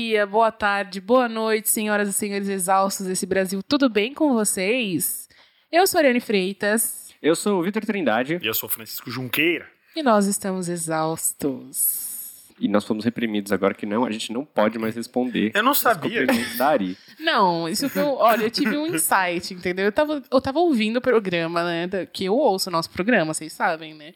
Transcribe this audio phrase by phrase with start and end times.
[0.00, 3.62] dia, boa tarde, boa noite, senhoras e senhores exaustos desse Brasil.
[3.62, 5.28] Tudo bem com vocês?
[5.70, 9.10] Eu sou a Ariane Freitas Eu sou o Vitor Trindade E eu sou o Francisco
[9.10, 9.66] Junqueira.
[9.94, 12.48] e nós estamos exaustos.
[12.58, 15.52] e nós fomos reprimidos agora que não, a gente não pode mais responder.
[15.54, 16.20] Eu não sabia.
[16.26, 16.96] cumprimentos da Ari.
[17.18, 18.02] Não, isso foi.
[18.02, 19.84] Olha, eu tive um insight, entendeu?
[19.84, 21.88] Eu tava, eu tava ouvindo o programa, né?
[22.10, 24.14] Que eu ouço o nosso programa, vocês sabem, né?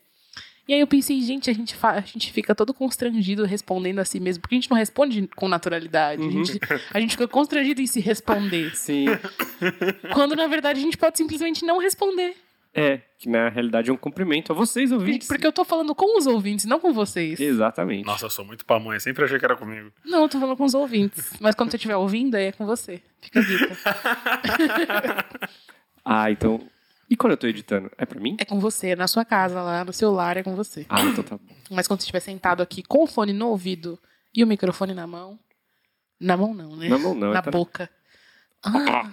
[0.66, 4.18] E aí eu pensei, gente, a gente, a gente fica todo constrangido respondendo a si
[4.18, 6.23] mesmo, porque a gente não responde com naturalidade.
[6.27, 6.59] A, gente,
[6.92, 8.74] a gente fica constrangido em se responder.
[8.74, 9.06] Sim,
[10.14, 12.34] Quando, na verdade, a gente pode simplesmente não responder.
[12.74, 15.28] é, que na realidade é um cumprimento a vocês, ouvintes.
[15.28, 17.38] Porque eu tô falando com os ouvintes, não com vocês.
[17.38, 18.04] Exatamente.
[18.06, 18.98] Nossa, eu sou muito pamonha.
[18.98, 19.92] Sempre achei que era comigo.
[20.04, 21.34] Não, eu tô falando com os ouvintes.
[21.40, 23.02] Mas quando você estiver ouvindo, aí é com você.
[23.20, 23.76] Fica a dica.
[26.06, 26.60] Ah, então.
[27.14, 27.92] E quando eu tô editando?
[27.96, 28.36] É pra mim?
[28.41, 30.84] É com você, na sua casa, lá no seu lar, é com você.
[30.88, 31.54] Ah, então tá bom.
[31.70, 33.96] Mas quando você estiver sentado aqui com o fone no ouvido
[34.34, 35.38] e o microfone na mão.
[36.20, 36.88] Na mão não, né?
[36.88, 37.88] Na mão não, Na tá- boca.
[38.65, 39.10] Ah,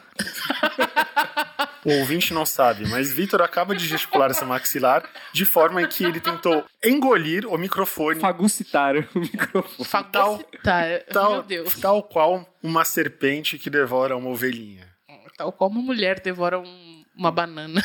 [1.85, 6.03] O ouvinte não sabe, mas Vitor acaba de gesticular essa maxilar de forma em que
[6.03, 9.87] ele tentou engolir o microfone Fagucitar o microfone.
[9.87, 11.03] fagocitar.
[11.11, 11.75] tal, Meu Deus.
[11.79, 14.87] tal qual uma serpente que devora uma ovelhinha.
[15.37, 17.83] Tal como uma mulher devora um- uma banana.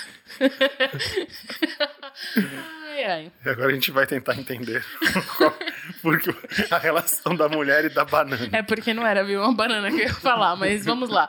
[2.91, 3.33] ai, ai.
[3.45, 4.85] E agora a gente vai tentar entender
[5.37, 5.57] qual-
[6.03, 6.31] porque
[6.71, 8.49] a relação da mulher e da banana.
[8.53, 11.29] É porque não era viu, uma banana que eu ia falar, mas vamos lá.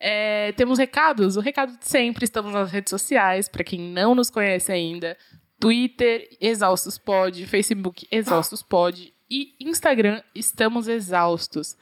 [0.00, 1.36] É, temos recados.
[1.36, 5.16] O recado de sempre, estamos nas redes sociais, para quem não nos conhece ainda.
[5.60, 11.76] Twitter, Exaustos Pod, Facebook, Exaustos Pod e Instagram, Estamos Exaustos.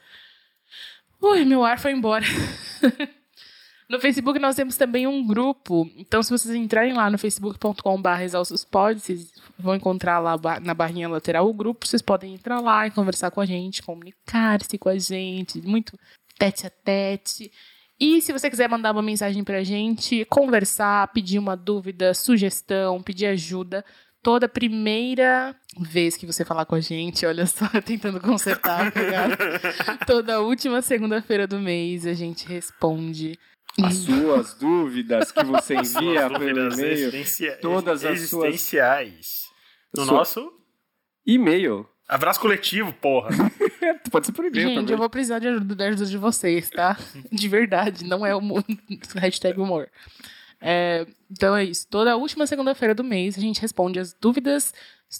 [1.21, 2.25] Ui, meu ar foi embora.
[3.89, 5.89] No Facebook nós temos também um grupo.
[5.95, 11.47] Então, se vocês entrarem lá no facebook.com.br exaustospod, vocês vão encontrar lá na barrinha lateral
[11.47, 11.87] o grupo.
[11.87, 15.97] Vocês podem entrar lá e conversar com a gente, comunicar-se com a gente, muito
[16.37, 17.49] tete a tete.
[17.99, 23.25] E se você quiser mandar uma mensagem pra gente, conversar, pedir uma dúvida, sugestão, pedir
[23.25, 23.83] ajuda,
[24.21, 29.37] toda primeira vez que você falar com a gente, olha só, tentando consertar, tá ligado?
[30.05, 33.39] Toda última segunda-feira do mês a gente responde.
[33.83, 37.11] As suas dúvidas que você envia pelo e-mail.
[37.61, 39.45] todas as suas- existenciais.
[39.95, 40.51] No Sua- nosso
[41.25, 41.87] E-mail.
[42.07, 43.29] abraço coletivo, porra.
[44.11, 44.91] Pode ser por e-mail Gente, também.
[44.93, 46.97] eu vou precisar de ajuda, da ajuda de vocês, tá?
[47.31, 48.63] De verdade, não é humor.
[49.15, 49.89] Hashtag humor.
[50.59, 51.87] É, então é isso.
[51.89, 54.73] Toda última segunda-feira do mês a gente responde as dúvidas,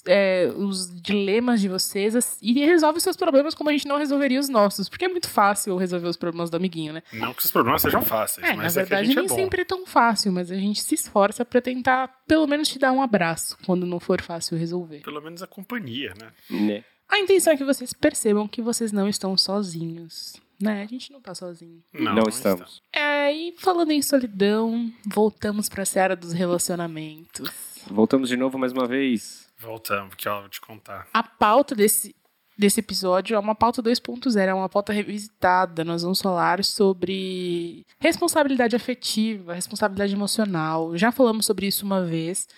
[0.06, 4.38] é, os dilemas de vocês e resolve os seus problemas como a gente não resolveria
[4.40, 4.88] os nossos.
[4.88, 7.02] Porque é muito fácil resolver os problemas do amiguinho, né?
[7.12, 9.24] Não que os problemas sejam fáceis, É, na mas é que a verdade gente nem
[9.24, 9.34] é bom.
[9.34, 12.92] sempre é tão fácil, mas a gente se esforça pra tentar pelo menos te dar
[12.92, 15.00] um abraço quando não for fácil resolver.
[15.00, 16.32] Pelo menos a companhia, né?
[16.50, 16.84] Né?
[17.08, 20.82] A intenção é que vocês percebam que vocês não estão sozinhos, né?
[20.82, 21.82] A gente não tá sozinho.
[21.94, 22.82] Não, estamos.
[22.92, 27.50] É, e falando em solidão, voltamos pra seara dos relacionamentos.
[27.90, 29.47] Voltamos de novo mais uma vez.
[29.60, 31.08] Voltamos, que eu vou te contar.
[31.12, 32.14] A pauta desse,
[32.56, 35.84] desse episódio é uma pauta 2.0, é uma pauta revisitada.
[35.84, 40.96] Nós vamos falar sobre responsabilidade afetiva, responsabilidade emocional.
[40.96, 42.48] Já falamos sobre isso uma vez.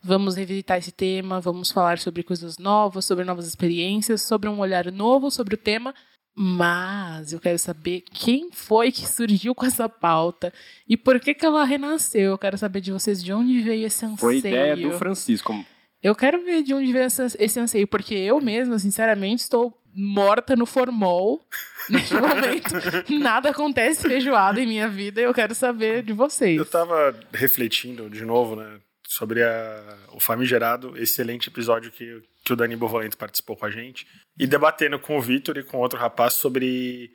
[0.00, 4.92] Vamos revisitar esse tema, vamos falar sobre coisas novas, sobre novas experiências, sobre um olhar
[4.92, 5.94] novo sobre o tema.
[6.36, 10.52] Mas eu quero saber quem foi que surgiu com essa pauta
[10.86, 12.32] e por que, que ela renasceu.
[12.32, 14.18] Eu quero saber de vocês de onde veio esse anseio.
[14.18, 15.64] Foi ideia do Francisco.
[16.04, 20.54] Eu quero ver de onde veio essa- esse anseio, porque eu mesma, sinceramente, estou morta
[20.54, 21.40] no formol
[21.88, 22.74] neste momento.
[23.18, 26.58] Nada acontece feijoada em minha vida e eu quero saber de vocês.
[26.58, 32.56] Eu tava refletindo de novo, né, sobre a- o famigerado, excelente episódio que, que o
[32.56, 34.06] Dani Bovolento participou com a gente,
[34.38, 37.10] e debatendo com o Vitor e com outro rapaz sobre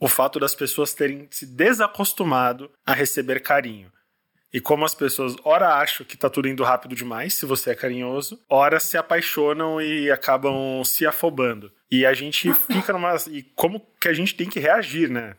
[0.00, 3.90] o fato das pessoas terem se desacostumado a receber carinho.
[4.54, 7.74] E como as pessoas, ora acham que tá tudo indo rápido demais, se você é
[7.74, 11.72] carinhoso, ora se apaixonam e acabam se afobando.
[11.90, 13.16] E a gente fica numa.
[13.32, 15.34] E como que a gente tem que reagir, né?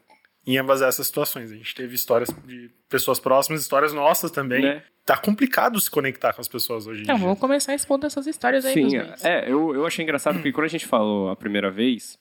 [0.45, 1.49] Em ambas essas situações.
[1.49, 4.61] A gente teve histórias de pessoas próximas, histórias nossas também.
[4.61, 4.83] Né?
[5.05, 7.23] Tá complicado se conectar com as pessoas hoje em Então, dia.
[7.23, 10.69] vamos começar expondo essas histórias aí Sim, é, eu, eu achei engraçado porque quando a
[10.69, 12.19] gente falou a primeira vez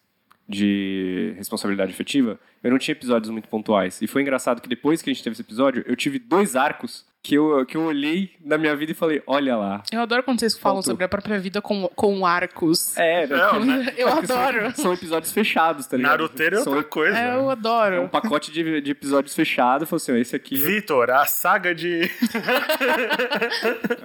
[0.48, 4.00] de responsabilidade afetiva, eu não tinha episódios muito pontuais.
[4.02, 7.04] E foi engraçado que depois que a gente teve esse episódio, eu tive dois arcos
[7.22, 9.82] que eu, que eu olhei na minha vida e falei, olha lá.
[9.90, 10.92] Eu adoro quando vocês falam Faltou.
[10.92, 12.94] sobre a própria vida com, com arcos.
[12.98, 13.90] É, Não, né?
[13.96, 14.72] Eu porque são- adoro.
[14.76, 16.10] São, episódios fechados, tá ligado?
[16.10, 17.18] Naruteiro é São- outra coisa.
[17.18, 18.08] É, eu É um adoro.
[18.10, 19.88] pacote de, de episódios fechados.
[19.88, 20.56] Falei assim, esse aqui.
[20.56, 22.00] Vitor, a saga de.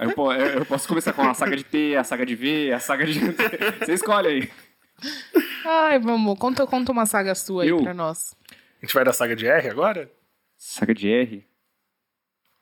[0.01, 2.79] Eu, po- eu posso começar com a saga de P, a saga de V, a
[2.79, 3.19] saga de.
[3.85, 4.49] Você escolhe aí.
[5.65, 6.37] Ai, vamos.
[6.39, 7.81] Conta, conta uma saga sua aí Eu?
[7.81, 8.35] pra nós.
[8.81, 10.09] A gente vai da saga de R agora?
[10.57, 11.45] Saga de R.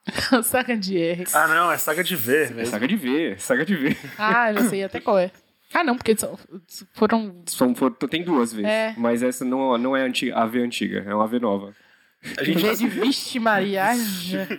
[0.43, 1.23] saga de R.
[1.33, 2.71] Ah, não, é saga de V É mesmo.
[2.71, 3.97] saga de V, saga de V.
[4.17, 5.31] Ah, já sei até qual é.
[5.73, 6.39] Ah, não, porque são-
[6.93, 7.43] foram.
[7.45, 8.69] São, for- tem duas vezes.
[8.71, 8.93] É.
[8.97, 11.75] Mas essa não, não é antiga, a V antiga, é uma V nova.
[12.37, 13.87] A gente V de Vixe Maria.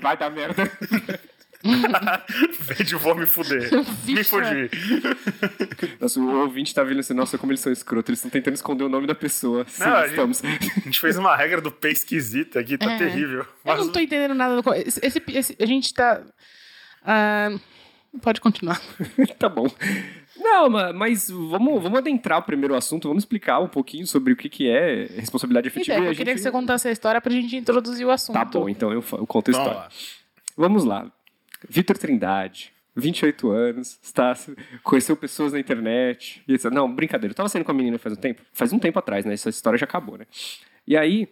[0.03, 0.63] Vai dar merda.
[2.61, 3.71] V de vou me fuder.
[3.73, 3.83] me
[4.15, 4.71] Vixe, fugir.
[6.01, 8.09] Nossa, o ouvinte tá vendo assim, nossa, como eles são escrotos.
[8.11, 9.65] Eles estão tentando esconder o nome da pessoa.
[9.69, 10.47] Sim, Não, a gente-.
[10.47, 12.99] A gente fez uma regra do P esquisita aqui, tá É.
[12.99, 13.41] terrível.
[13.41, 14.75] Eu Mas não tô entendendo nada do.
[14.75, 16.23] Esse, esse- esse- a gente tá.
[17.05, 17.51] ah,
[18.23, 18.81] pode continuar.
[19.39, 19.67] tá bom.
[20.37, 24.37] Não, ma- mas vamos, vamos adentrar o primeiro assunto, vamos explicar um pouquinho sobre o
[24.37, 25.95] que, que é responsabilidade efetiva.
[25.97, 28.35] Ideia, e a eu queria que você contasse a história pra gente introduzir o assunto.
[28.37, 29.79] Tá bom, então eu, eu conto a vamos história.
[29.81, 29.89] lá.
[30.57, 31.07] Vamos lá.
[31.69, 34.37] Vitor Trindade, 28 anos, está,
[34.83, 36.43] conheceu pessoas na internet.
[36.47, 36.71] E etc.
[36.71, 37.33] Não, brincadeira.
[37.33, 38.43] Eu tava saindo com a menina faz um tempo.
[38.53, 39.33] Faz um tempo atrás, né?
[39.35, 40.27] Essa história já acabou, né?
[40.87, 41.29] E aí,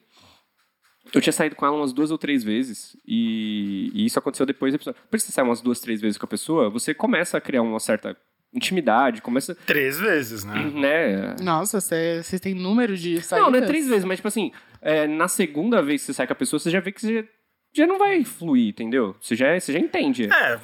[1.15, 2.97] eu tinha saído com ela umas duas ou três vezes.
[3.07, 5.01] E, e isso aconteceu depois do episódio.
[5.11, 7.41] Por isso que você sai umas duas, três vezes com a pessoa, você começa a
[7.41, 8.17] criar uma certa
[8.55, 9.55] intimidade, começa.
[9.67, 10.71] Três vezes, né?
[10.71, 11.37] Né?
[11.43, 13.45] Nossa, você- vocês têm número de saídas?
[13.45, 14.51] Não, não é três vezes, mas tipo assim,
[14.81, 17.29] é, na segunda vez que você sai com a pessoa, você já vê que você
[17.77, 19.15] já, não vai fluir, entendeu?
[19.21, 20.29] Você já, você já entende.
[20.33, 20.59] É,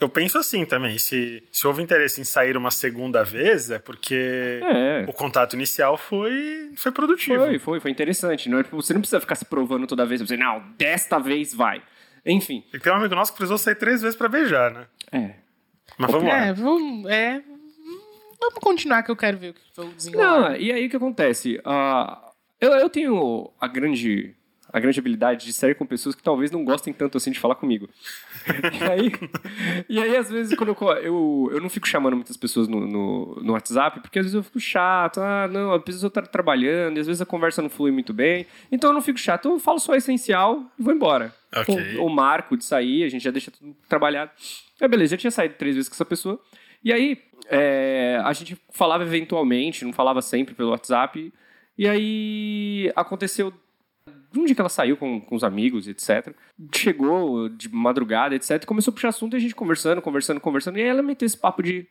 [0.00, 0.98] eu penso assim também.
[0.98, 5.04] Se, se houve interesse em sair uma segunda vez, é porque É.
[5.08, 7.44] o contato inicial foi, foi produtivo.
[7.44, 8.48] Foi, foi, foi interessante.
[8.48, 10.20] Não é, tipo, você não precisa ficar se provando toda vez.
[10.20, 11.82] Você, não, desta vez vai.
[12.24, 12.64] Enfim.
[12.72, 14.86] E tem um amigo nosso que precisou sair três vezes pra beijar, né?
[15.10, 15.34] É.
[15.98, 16.52] Mas vamos É, lá.
[16.52, 17.10] vamos.
[17.10, 17.42] É,
[18.40, 20.50] vamos continuar que eu quero ver o que foi o desenrolar.
[20.50, 21.60] Não, e aí o que acontece?
[21.64, 22.30] Ah,
[22.60, 24.34] eu, eu tenho a grande,
[24.72, 27.54] a grande habilidade de sair com pessoas que talvez não gostem tanto assim de falar
[27.54, 27.88] comigo.
[28.80, 29.12] e, aí,
[29.88, 33.40] e aí, às vezes, quando eu, eu, eu não fico chamando muitas pessoas no, no,
[33.42, 35.20] no WhatsApp, porque às vezes eu fico chato.
[35.20, 38.46] Ah, não, a pessoa tá trabalhando, e às vezes a conversa não flui muito bem.
[38.70, 41.34] Então eu não fico chato, eu falo só o essencial e vou embora.
[41.54, 41.98] Ok.
[41.98, 44.30] O, o marco de sair, a gente já deixa tudo trabalhado.
[44.80, 46.40] Aí, beleza, já tinha saído três vezes com essa pessoa.
[46.82, 47.18] E aí,
[47.48, 51.32] é, a gente falava eventualmente, não falava sempre pelo WhatsApp.
[51.76, 53.52] E aí, aconteceu
[54.36, 56.34] um dia que ela saiu com, com os amigos, etc.
[56.74, 58.64] Chegou de madrugada, etc.
[58.64, 60.78] Começou a puxar assunto e a gente conversando, conversando, conversando.
[60.78, 61.88] E aí ela meteu esse papo de,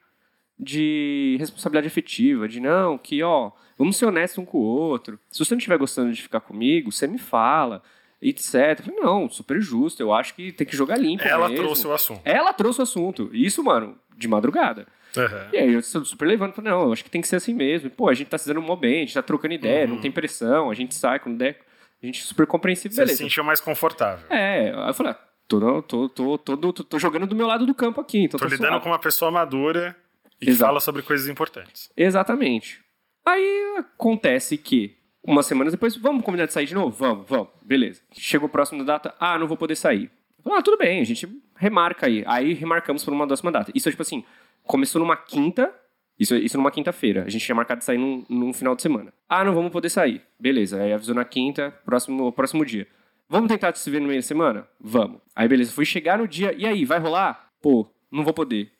[0.58, 5.20] de responsabilidade afetiva, de não, que ó, vamos ser honestos um com o outro.
[5.30, 7.82] Se você não estiver gostando de ficar comigo, você me fala,
[8.22, 8.54] etc.
[8.80, 11.24] Eu falei, não, super justo, eu acho que tem que jogar limpo.
[11.24, 11.66] Ela mesmo.
[11.66, 12.22] trouxe o assunto.
[12.24, 13.30] Ela trouxe o assunto.
[13.34, 14.88] Isso, mano, de madrugada.
[15.18, 15.50] Aham.
[15.52, 17.90] E aí eu super levando, falei, não, eu acho que tem que ser assim mesmo.
[17.90, 20.12] Pô, a gente tá se dando mó bem, a gente tá trocando ideia, não tem
[20.12, 21.60] pressão, a gente sai quando der.
[22.02, 23.24] A gente super compreensível, Você se beleza.
[23.24, 24.26] sentiu mais confortável.
[24.30, 27.66] É, aí eu falei, ah, tô, tô, tô, tô, tô, tô jogando do meu lado
[27.66, 28.84] do campo aqui, então Tô tá lidando suave.
[28.84, 29.96] com uma pessoa madura
[30.42, 30.68] e que Exato.
[30.70, 31.92] fala sobre coisas importantes.
[31.98, 32.82] Exatamente.
[33.26, 36.96] Aí acontece que, umas semanas depois, vamos combinar de sair de novo?
[36.96, 37.50] Vamos, vamos.
[37.62, 38.02] Beleza.
[38.14, 40.10] Chegou o próximo da data, ah, não vou poder sair.
[40.42, 42.24] Falei, ah, tudo bem, a gente remarca aí.
[42.26, 43.72] Aí remarcamos por uma próxima data.
[43.76, 44.24] Isso é tipo assim,
[44.64, 45.74] começou numa quinta,
[46.20, 47.24] isso, isso numa quinta-feira.
[47.24, 49.14] A gente tinha marcado de sair num, num final de semana.
[49.28, 50.22] Ah, não vamos poder sair.
[50.40, 52.88] Beleza, aí avisou na quinta, próximo, próximo dia.
[53.28, 54.68] Vamos tentar se ver no meio da semana?
[54.80, 55.22] Vamos.
[55.36, 57.52] Aí beleza, fui chegar no dia, e aí, vai rolar?
[57.62, 58.72] Pô, não vou poder.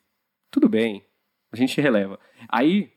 [0.50, 1.04] Tudo bem,
[1.52, 2.18] a gente releva.
[2.48, 2.90] Aí,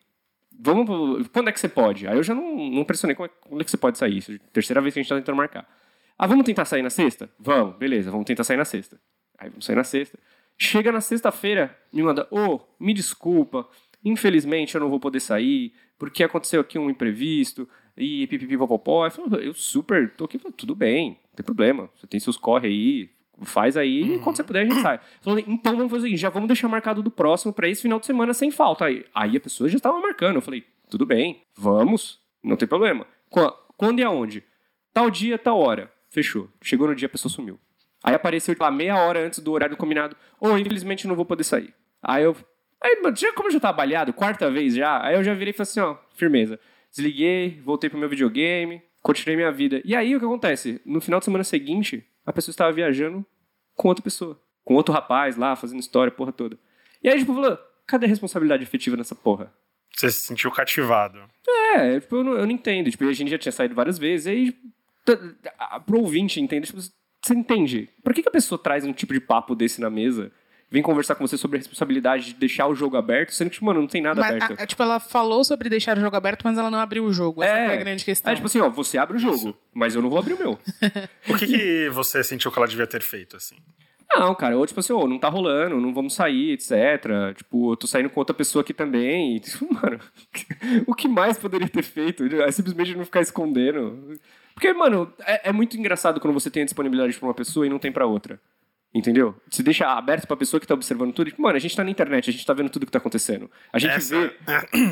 [0.59, 1.27] vamos.
[1.27, 2.07] Quando é que você pode?
[2.07, 4.17] Aí eu já não, não pressionei como é- quando é que você pode sair.
[4.17, 5.67] Isso é terceira vez que a gente tá tentando marcar.
[6.17, 7.29] Ah, vamos tentar sair na sexta?
[7.39, 8.99] Vamos, beleza, vamos tentar sair na sexta.
[9.37, 10.17] Aí vamos sair na sexta.
[10.57, 13.67] Chega na sexta-feira, me manda, ô, me desculpa,
[14.03, 17.67] infelizmente eu não vou poder sair, porque aconteceu aqui um imprevisto,
[17.97, 19.07] e pipipi popopó.
[19.07, 23.09] Eu, eu super, tô aqui, tudo bem, não tem problema, você tem seus corre aí,
[23.43, 24.99] faz aí, e quando você puder a gente sai.
[25.21, 27.99] Falei, então vamos fazer o seguinte, já vamos deixar marcado do próximo pra esse final
[27.99, 28.85] de semana sem falta.
[28.85, 33.05] Aí, aí a pessoa já estava marcando, eu falei, tudo bem, vamos, não tem problema.
[33.29, 34.43] Qu- Quando e aonde?
[34.93, 35.91] Tal dia, tal hora.
[36.09, 36.47] Fechou.
[36.61, 37.59] Chegou no dia, a pessoa sumiu.
[38.03, 40.15] Aí apareceu, tipo, lá, meia hora antes do horário combinado.
[40.39, 41.73] Ou, infelizmente, não vou poder sair.
[42.01, 42.35] Aí eu...
[42.83, 45.51] Aí, mano, já, como eu já tava baleado, quarta vez já, aí eu já virei
[45.51, 46.59] e falei assim, ó, firmeza.
[46.91, 49.81] Desliguei, voltei pro meu videogame, continuei minha vida.
[49.85, 50.81] E aí, o que acontece?
[50.85, 53.25] No final de semana seguinte, a pessoa estava viajando
[53.75, 54.39] com outra pessoa.
[54.65, 56.57] Com outro rapaz lá, fazendo história, porra toda.
[57.01, 59.53] E aí, tipo, falou, cadê a responsabilidade efetiva nessa porra?
[59.95, 61.19] Você se sentiu cativado.
[61.75, 62.89] É, tipo, eu não, eu não entendo.
[62.91, 64.55] Tipo, a gente já tinha saído várias vezes, aí,
[65.85, 67.89] pro ouvinte entender, tipo, você entende.
[68.03, 70.31] Por que, que a pessoa traz um tipo de papo desse na mesa,
[70.73, 73.79] vem conversar com você sobre a responsabilidade de deixar o jogo aberto, sendo que, mano,
[73.79, 74.59] não tem nada Mas, aberto.
[74.59, 77.13] a- a- tipo, ela falou sobre deixar o jogo aberto, mas ela não abriu o
[77.13, 77.43] jogo.
[77.43, 77.65] Essa É.
[77.67, 78.31] foi a grande questão.
[78.31, 80.59] É, tipo assim, ó, você abre o jogo, mas eu não vou abrir o meu.
[81.29, 83.55] O que, que você sentiu que ela devia ter feito, assim?
[84.15, 86.71] Não, cara, ou tipo assim, ô, não tá rolando, não vamos sair, etc.
[87.37, 89.37] Tipo, eu tô saindo com outra pessoa aqui também.
[89.37, 89.99] E, tipo, mano,
[90.85, 92.23] o que mais poderia ter feito?
[92.41, 94.19] É simplesmente não ficar escondendo.
[94.53, 97.69] Porque, mano, é, é muito engraçado quando você tem a disponibilidade pra uma pessoa e
[97.69, 98.39] não tem pra outra.
[98.95, 99.33] Entendeu?
[99.49, 101.29] Se deixa aberto pra pessoa que tá observando tudo.
[101.31, 103.49] Tipo, mano, a gente tá na internet, a gente tá vendo tudo que tá acontecendo.
[103.71, 104.31] A gente Essa, vê.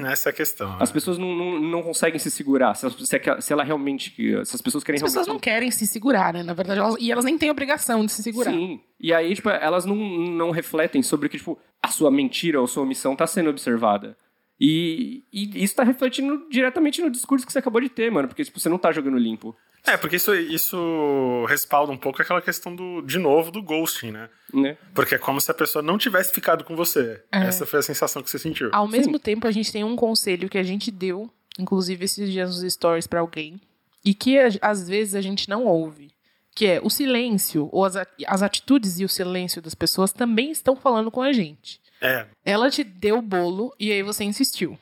[0.07, 0.75] essa é a questão.
[0.79, 0.93] As né?
[0.93, 2.73] pessoas não, não, não conseguem se segurar.
[2.73, 4.11] Se, elas- se, aquela- se ela realmente.
[4.45, 5.43] Se as pessoas querem As pessoas não realmente.
[5.43, 6.41] querem se segurar, né?
[6.41, 8.51] Na verdade, elas, e elas nem têm obrigação de se segurar.
[8.51, 8.79] Sim.
[8.99, 12.81] E aí, tipo, elas não, não refletem sobre que, tipo, a sua mentira ou sua
[12.83, 14.17] omissão tá sendo observada.
[14.63, 18.27] E, e isso tá refletindo diretamente no discurso que você acabou de ter, mano.
[18.27, 19.55] Porque, tipo, você não tá jogando limpo.
[19.83, 24.29] É, porque isso, isso respalda um pouco aquela questão do, de novo, do ghosting, né?
[24.53, 24.77] Né?
[24.93, 27.23] Porque é como se a pessoa não tivesse ficado com você.
[27.31, 27.47] É.
[27.47, 28.69] Essa foi a sensação que você sentiu.
[28.71, 31.27] Ao mesmo tempo, a gente tem um conselho que a gente deu,
[31.57, 33.59] inclusive esses dias nos stories pra alguém,
[34.05, 36.11] e que às vezes a gente não ouve.
[36.53, 37.95] Que é o silêncio, ou as,
[38.27, 41.81] as atitudes e o silêncio das pessoas também estão falando com a gente.
[42.01, 44.77] É, Ela te deu o bolo e aí você insistiu.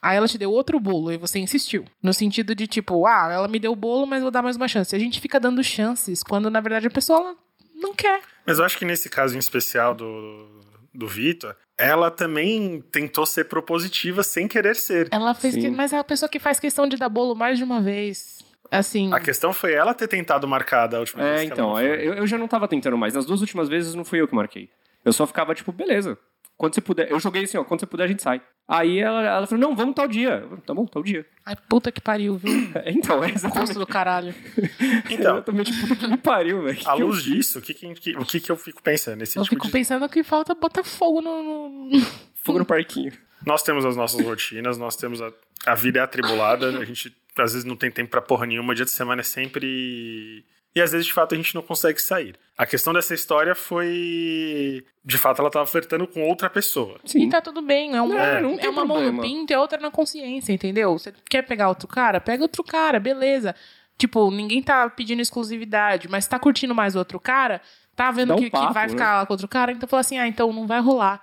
[0.00, 1.84] Aí ela te deu outro bolo e você insistiu.
[2.02, 4.66] No sentido de tipo, ah, ela me deu o bolo, mas vou dar mais uma
[4.66, 4.94] chance.
[4.94, 7.36] A gente fica dando chances quando na verdade a pessoa
[7.74, 8.20] não quer.
[8.44, 10.60] Mas eu acho que nesse caso em especial do,
[10.92, 15.08] do Vitor, ela também tentou ser propositiva sem querer ser.
[15.12, 15.54] Ela fez.
[15.54, 15.70] Que...
[15.70, 18.40] Mas é a pessoa que faz questão de dar bolo mais de uma vez.
[18.70, 19.12] Assim.
[19.12, 21.76] A questão foi ela ter tentado marcar da última vez É, que ela então, não
[21.76, 21.84] foi.
[21.84, 23.14] eu, eu já não tava tentando mais.
[23.14, 24.70] Nas duas últimas vezes não fui eu que marquei.
[25.04, 26.16] Eu só ficava, tipo, beleza.
[26.56, 27.10] Quando você puder.
[27.10, 28.40] Eu joguei assim, ó, quando você puder a gente sai.
[28.68, 30.46] Aí ela, ela falou, não, vamos tal dia.
[30.48, 31.26] Eu, Tá bom, tal dia.
[31.44, 32.52] Ai, puta que pariu, viu?
[32.86, 33.60] Então, é exatamente.
[33.66, 34.32] Custo do caralho.
[35.10, 36.78] Então, Exatamente, puta que me pariu, velho.
[36.88, 39.42] à luz disso, o que, que, que- o que, que eu fico pensando nesse Eu
[39.42, 39.72] tipo fico de...
[39.72, 41.42] pensando que falta botar fogo no.
[41.90, 42.06] no-
[42.44, 43.12] Fogo no parquinho.
[43.44, 45.32] Nós temos as nossas rotinas, nós temos a,
[45.66, 48.84] a vida é atribulada, a gente às vezes não tem tempo pra porra nenhuma, dia
[48.84, 50.44] de semana é sempre.
[50.74, 52.34] E às vezes, de fato, a gente não consegue sair.
[52.56, 54.84] A questão dessa história foi.
[55.04, 56.98] De fato, ela tava flertando com outra pessoa.
[57.04, 57.26] Sim.
[57.26, 57.94] E tá tudo bem.
[57.94, 59.22] É, um, É, é, não tem uma mão no problema.
[59.22, 60.92] pinto e a outra na consciência, entendeu?
[60.98, 62.20] Você quer pegar outro cara?
[62.20, 63.54] Pega outro cara, beleza.
[63.98, 67.60] Tipo, ninguém tá pedindo exclusividade, mas tá curtindo mais o outro cara,
[67.94, 68.88] tá vendo um que, que papo, vai né?
[68.88, 71.22] ficar lá com outro cara, então fala assim: ah, então não vai rolar.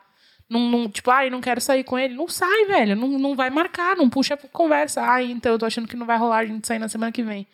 [0.49, 2.15] Não, não, tipo, ai, não quero sair com ele.
[2.15, 2.95] Não sai, velho.
[2.95, 5.01] Não, não vai marcar, não puxa a conversa.
[5.01, 7.21] Ai, então eu tô achando que não vai rolar a gente sair na semana que
[7.21, 7.45] vem.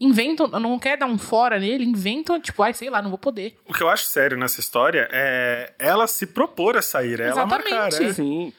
[0.00, 3.56] Inventam, não quer dar um fora nele, inventam, tipo, ai, sei lá, não vou poder.
[3.66, 7.42] O que eu acho sério nessa história é ela se propor a sair, é ela
[7.42, 7.70] Exatamente.
[7.70, 8.00] marcar.
[8.00, 8.12] né?
[8.12, 8.52] Sim.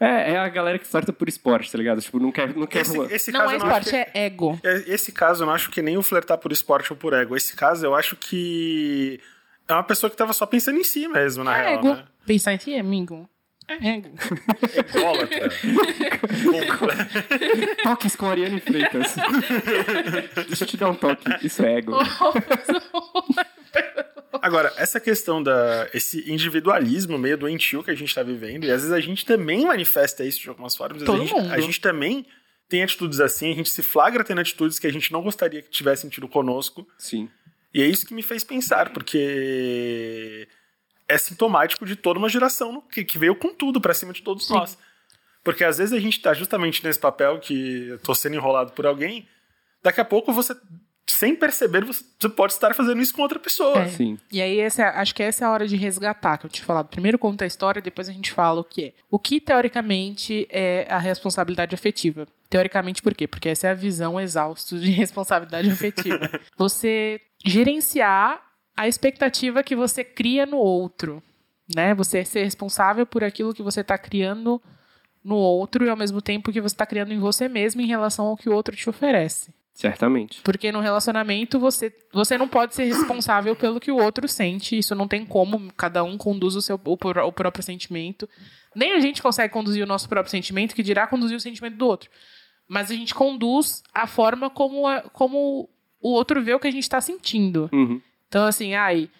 [0.00, 2.00] É, é a galera que flerta por esporte, tá ligado?
[2.00, 2.54] Tipo, não quer.
[2.54, 4.60] Não quer Esse, esse não caso é não esporte, que- é ego.
[4.62, 7.34] É, Esse caso eu não acho que nem o flertar por esporte ou por ego.
[7.36, 9.18] Esse caso eu acho que
[9.66, 11.94] é uma pessoa que tava só pensando em si mesmo, na É real, ego.
[11.94, 12.04] né?
[12.26, 13.28] Pensar em ti, amigo.
[13.68, 14.08] É ego.
[14.96, 15.50] Ególatra.
[17.82, 19.14] Toques com Ariane Freitas.
[20.48, 21.46] Deixa eu te dar um toque.
[21.46, 21.92] Isso é ego.
[24.40, 25.88] Agora, essa questão da.
[25.92, 29.66] esse individualismo meio doentio que a gente tá vivendo, e às vezes a gente também
[29.66, 31.52] manifesta isso de algumas formas, Todo a, gente, mundo.
[31.52, 32.26] a gente também
[32.68, 35.70] tem atitudes assim, a gente se flagra tendo atitudes que a gente não gostaria que
[35.70, 36.86] tivessem tido conosco.
[36.98, 37.28] Sim.
[37.72, 40.48] E é isso que me fez pensar, porque
[41.08, 44.46] é sintomático de toda uma geração que, que veio com tudo pra cima de todos
[44.46, 44.54] Sim.
[44.54, 44.78] nós.
[45.42, 48.86] Porque às vezes a gente tá justamente nesse papel que eu tô sendo enrolado por
[48.86, 49.26] alguém,
[49.82, 50.54] daqui a pouco você,
[51.06, 53.78] sem perceber, você, pode estar fazendo isso com outra pessoa.
[53.78, 53.88] É.
[53.88, 54.18] Sim.
[54.30, 56.88] E aí, essa, acho que essa é a hora de resgatar, que eu te falado.
[56.88, 58.92] Primeiro conta a história, depois a gente fala o que é.
[59.10, 62.26] O que, teoricamente, é a responsabilidade afetiva?
[62.50, 63.26] Teoricamente, por quê?
[63.26, 66.28] Porque essa é a visão exausta de responsabilidade afetiva.
[66.58, 68.47] Você gerenciar
[68.78, 71.22] a expectativa que você cria no outro,
[71.74, 71.94] né?
[71.94, 74.60] Você ser responsável por aquilo que você está criando
[75.24, 78.26] no outro e, ao mesmo tempo, que você está criando em você mesmo em relação
[78.26, 79.52] ao que o outro te oferece.
[79.74, 80.40] Certamente.
[80.42, 84.76] Porque no relacionamento você, você não pode ser responsável pelo que o outro sente.
[84.76, 85.72] Isso não tem como.
[85.76, 88.28] Cada um conduz o seu o, o próprio sentimento.
[88.74, 91.86] Nem a gente consegue conduzir o nosso próprio sentimento, que dirá conduzir o sentimento do
[91.86, 92.10] outro.
[92.66, 95.68] Mas a gente conduz a forma como, a- como
[96.00, 97.68] o outro vê o que a gente está sentindo.
[97.72, 98.00] Uhum.
[98.28, 99.10] Então, assim, ai,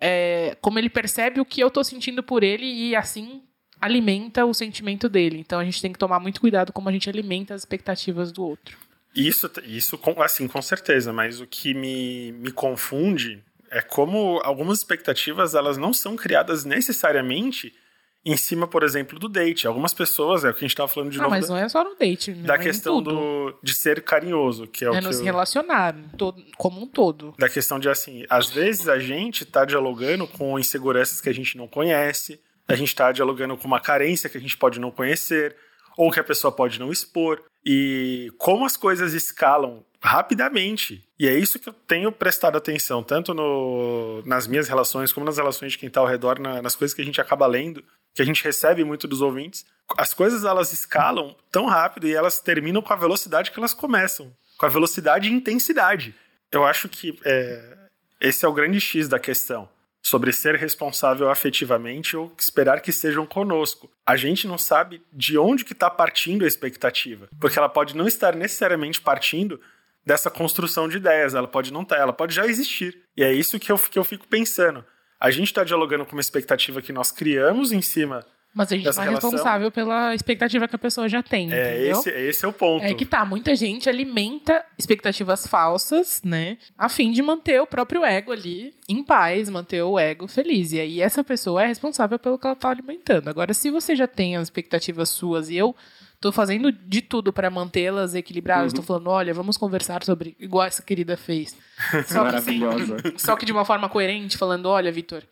[0.00, 3.42] é, como ele percebe o que eu tô sentindo por ele e assim
[3.80, 5.38] alimenta o sentimento dele.
[5.38, 8.44] Então a gente tem que tomar muito cuidado como a gente alimenta as expectativas do
[8.44, 8.76] outro.
[9.14, 15.54] Isso, isso assim, com certeza, mas o que me, me confunde é como algumas expectativas
[15.54, 17.74] elas não são criadas necessariamente
[18.24, 19.66] em cima, por exemplo, do date.
[19.66, 21.60] Algumas pessoas, é o que a gente estava falando de ah, novo, mas da, não
[21.60, 22.32] é só no date.
[22.32, 22.46] né?
[22.46, 25.94] da É questão do, de ser carinhoso, que é, o É que nos eu- relacionar,
[26.18, 27.34] todo, como um todo.
[27.38, 31.56] da questão de assim, às vezes a gente tá dialogando com inseguranças que a gente
[31.56, 35.56] não conhece, a gente tá dialogando com uma carência que a gente pode não conhecer,
[35.96, 37.42] ou que a pessoa pode não expor.
[37.64, 41.06] E como as coisas escalam rapidamente.
[41.18, 45.36] E é isso que eu tenho prestado atenção, tanto no, nas minhas relações, como nas
[45.36, 48.22] relações de quem está ao redor, na, nas coisas que a gente acaba lendo, que
[48.22, 49.66] a gente recebe muito dos ouvintes.
[49.98, 54.34] As coisas elas escalam tão rápido e elas terminam com a velocidade que elas começam
[54.56, 56.14] com a velocidade e intensidade.
[56.50, 57.76] Eu acho que é,
[58.20, 59.68] esse é o grande X da questão
[60.02, 63.90] sobre ser responsável afetivamente ou esperar que sejam conosco.
[64.06, 68.06] A gente não sabe de onde que está partindo a expectativa, porque ela pode não
[68.06, 69.60] estar necessariamente partindo
[70.04, 72.98] dessa construção de ideias, ela pode não estar, tá, ela pode já existir.
[73.16, 74.84] E é isso que eu, que eu fico pensando.
[75.20, 78.88] A gente está dialogando com uma expectativa que nós criamos em cima mas a gente
[78.88, 81.98] está responsável pela expectativa que a pessoa já tem, é, entendeu?
[82.00, 82.84] Esse, esse é o ponto.
[82.84, 86.58] É que tá, muita gente alimenta expectativas falsas, né?
[86.76, 90.72] A fim de manter o próprio ego ali em paz, manter o ego feliz.
[90.72, 93.28] E aí essa pessoa é responsável pelo que ela tá alimentando.
[93.28, 95.74] Agora, se você já tem as expectativas suas e eu
[96.20, 98.76] tô fazendo de tudo para mantê-las equilibradas, uhum.
[98.76, 101.56] tô falando, olha, vamos conversar sobre igual essa querida fez.
[102.06, 102.96] Só Maravilhosa.
[102.96, 105.22] Que, assim, só que de uma forma coerente, falando, olha, Vitor,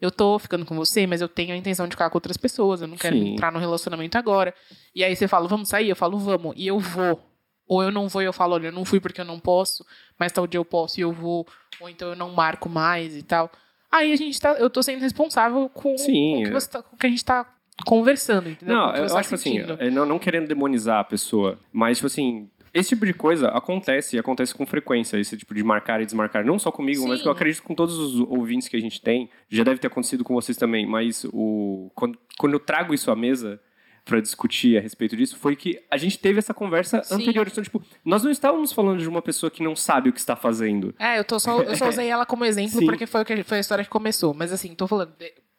[0.00, 2.82] eu tô ficando com você, mas eu tenho a intenção de ficar com outras pessoas,
[2.82, 3.32] eu não quero Sim.
[3.32, 4.54] entrar no relacionamento agora.
[4.94, 5.88] E aí você fala, vamos sair?
[5.88, 6.54] Eu falo, vamos.
[6.56, 7.20] E eu vou.
[7.66, 9.84] Ou eu não vou e eu falo, olha, eu não fui porque eu não posso,
[10.18, 11.46] mas tal dia eu posso e eu vou.
[11.80, 13.50] Ou então eu não marco mais e tal.
[13.90, 14.52] Aí a gente tá.
[14.52, 17.24] Eu tô sendo responsável com, Sim, com, o, que tá, com o que a gente
[17.24, 17.46] tá
[17.84, 18.76] conversando, entendeu?
[18.76, 19.58] Não, eu tá acho que assim,
[19.92, 24.18] não, não querendo demonizar a pessoa, mas, tipo assim, esse tipo de coisa acontece, e
[24.18, 27.08] acontece com frequência, esse tipo de marcar e desmarcar, não só comigo, Sim.
[27.08, 30.22] mas eu acredito com todos os ouvintes que a gente tem, já deve ter acontecido
[30.22, 33.58] com vocês também, mas o quando, quando eu trago isso à mesa
[34.04, 37.14] para discutir a respeito disso, foi que a gente teve essa conversa Sim.
[37.14, 40.20] anterior, então tipo, nós não estávamos falando de uma pessoa que não sabe o que
[40.20, 40.94] está fazendo.
[40.98, 42.86] É, eu tô só eu só usei ela como exemplo Sim.
[42.86, 45.12] porque foi o que foi a história que começou, mas assim, tô falando,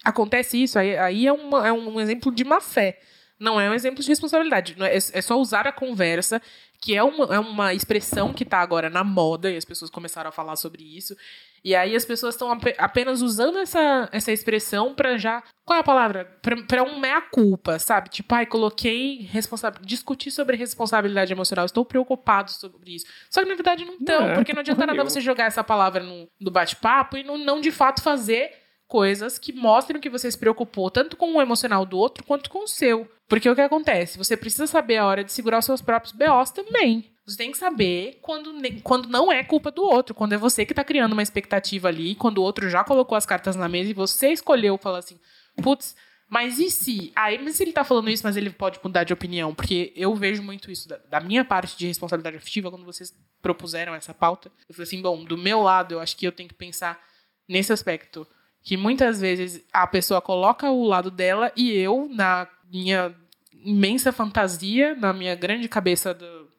[0.03, 2.99] acontece isso, aí, aí é, uma, é um exemplo de má fé.
[3.39, 4.75] Não é um exemplo de responsabilidade.
[4.79, 6.41] É, é, só usar a conversa
[6.79, 10.29] que é uma, é uma expressão que está agora na moda, e as pessoas começaram
[10.29, 11.15] a falar sobre isso.
[11.63, 15.43] E aí as pessoas estão ap apenas usando essa, essa expressão para já.
[15.65, 16.25] Qual é a palavra?
[16.67, 18.09] Para um meia-culpa, sabe?
[18.09, 19.81] Tipo, ai, coloquei responsável.
[19.83, 23.05] discutir sobre responsabilidade emocional, estou preocupado sobre isso.
[23.29, 26.03] Só que na verdade não estão, é, porque não adianta nada você jogar essa palavra
[26.03, 30.37] no, no bate-papo e não, não de fato fazer coisas que mostrem que você se
[30.37, 33.09] preocupou tanto com o emocional do outro quanto com o seu.
[33.27, 34.17] Porque o que acontece?
[34.17, 37.11] Você precisa saber a hora de segurar os seus próprios BOs também.
[37.25, 40.71] Você tem que saber quando, quando não é culpa do outro, quando é você que
[40.71, 43.93] está criando uma expectativa ali, quando o outro já colocou as cartas na mesa e
[43.93, 45.19] você escolheu falar assim,
[45.61, 45.93] putz,
[46.29, 47.11] mas e se?
[47.13, 50.15] Aí, mas se ele está falando isso, mas ele pode mudar de opinião, porque eu
[50.15, 54.49] vejo muito isso da, da, minha parte de responsabilidade afetiva, quando vocês propuseram essa pauta.
[54.67, 57.01] Eu falei assim, bom, do meu lado, eu acho que eu tenho que pensar
[57.47, 58.25] nesse aspecto
[58.67, 63.15] que muitas vezes a pessoa coloca o lado dela e eu, na minha
[63.63, 66.49] imensa fantasia, na minha grande cabeça do,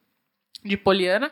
[0.64, 1.30] de Poliana,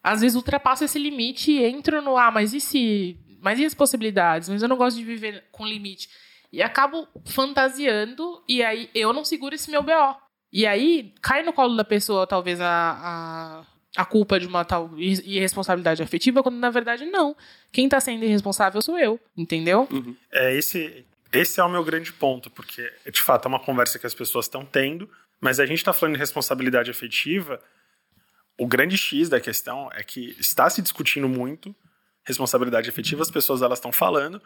[0.00, 3.18] às vezes ultrapasso esse limite e entro no ah, mas e se.
[3.40, 4.48] Mas e as possibilidades?
[4.48, 6.08] Mas eu não gosto de viver com limite.
[6.52, 10.16] E acabo fantasiando, e aí eu não seguro esse meu BO.
[10.52, 13.64] E aí cai no colo da pessoa, talvez, a, a
[13.96, 17.36] a culpa de uma tal irresponsabilidade afetiva, quando na verdade não.
[17.70, 19.86] Quem está sendo irresponsável sou eu, entendeu?
[19.90, 20.16] Uhum.
[20.32, 24.06] É, esse, esse é o meu grande ponto, porque de fato é uma conversa que
[24.06, 25.08] as pessoas estão tendo,
[25.40, 27.60] mas a gente está falando de responsabilidade afetiva.
[28.58, 31.74] O grande X da questão é que está se discutindo muito
[32.26, 34.40] responsabilidade afetiva, as pessoas elas estão falando,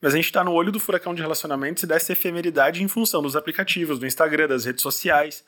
[0.00, 3.22] mas a gente está no olho do furacão de relacionamentos e dessa efemeridade em função
[3.22, 5.44] dos aplicativos, do Instagram, das redes sociais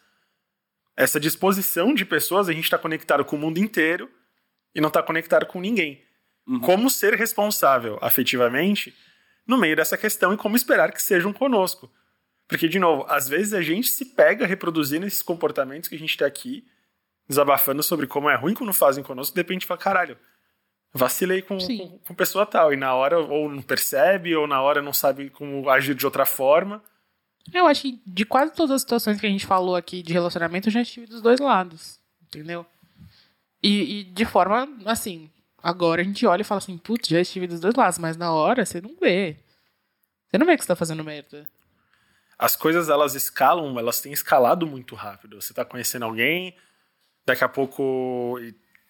[0.97, 4.11] essa disposição de pessoas, a gente está conectado com o mundo inteiro
[4.75, 6.03] e não está conectado com ninguém.
[6.47, 6.61] Uhum.
[6.61, 8.95] Como ser responsável afetivamente
[9.47, 11.91] no meio dessa questão e como esperar que sejam conosco.
[12.49, 16.11] Porque, de novo, às vezes a gente se pega reproduzindo esses comportamentos que a gente
[16.11, 16.67] está aqui,
[17.29, 20.19] desabafando sobre como é ruim quando fazem conosco, de repente fala, caralho,
[20.93, 22.73] vacilei com, com, com, pessoa tal.
[22.73, 26.27] E na hora ou não percebe, ou na hora não sabe como agir de outra
[26.27, 26.83] forma.
[27.53, 30.69] Eu acho que de quase todas as situações que a gente falou aqui de relacionamento,
[30.69, 31.99] eu já estive dos dois lados.
[32.23, 32.67] Entendeu?
[33.63, 35.31] E, e de forma, assim,
[35.63, 38.33] agora a gente olha e fala assim, putz, já estive dos dois lados, mas na
[38.33, 39.37] hora você não vê.
[40.29, 41.47] Você não vê que você tá fazendo merda.
[42.39, 45.41] As coisas, elas escalam, elas têm escalado muito rápido.
[45.41, 46.57] Você tá conhecendo alguém,
[47.25, 48.39] daqui a pouco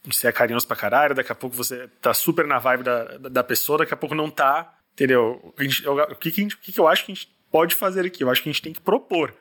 [0.05, 3.45] você é carinhoso pra caralho, daqui a pouco você tá super na vibe da, da
[3.45, 5.41] pessoa, daqui a pouco não tá, entendeu?
[5.45, 8.25] o que, que, que eu acho que a gente pode fazer aqui.
[8.25, 9.31] Eu acho que a gente tem que propor.
[9.31, 9.35] O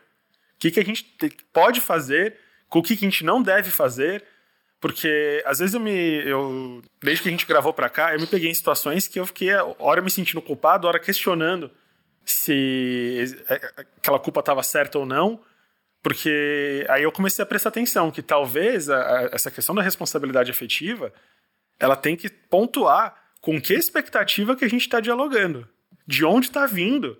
[0.59, 1.03] que, que a gente
[1.51, 2.37] pode fazer,
[2.69, 4.23] o que, que a gente não deve fazer,
[4.79, 6.23] porque às vezes eu me.
[6.27, 9.25] Eu, desde que a gente gravou pra cá, eu me peguei em situações que eu
[9.25, 11.71] fiquei, hora me sentindo culpado, hora questionando
[12.23, 13.55] se é,
[13.97, 15.39] aquela culpa estava certa ou não,
[16.03, 20.49] Porque aí eu comecei a prestar atenção que talvez a, a, essa questão da responsabilidade
[20.51, 21.13] afetiva
[21.79, 25.67] ela tem que pontuar com que expectativa que a gente está dialogando,
[26.07, 27.17] de onde está vindo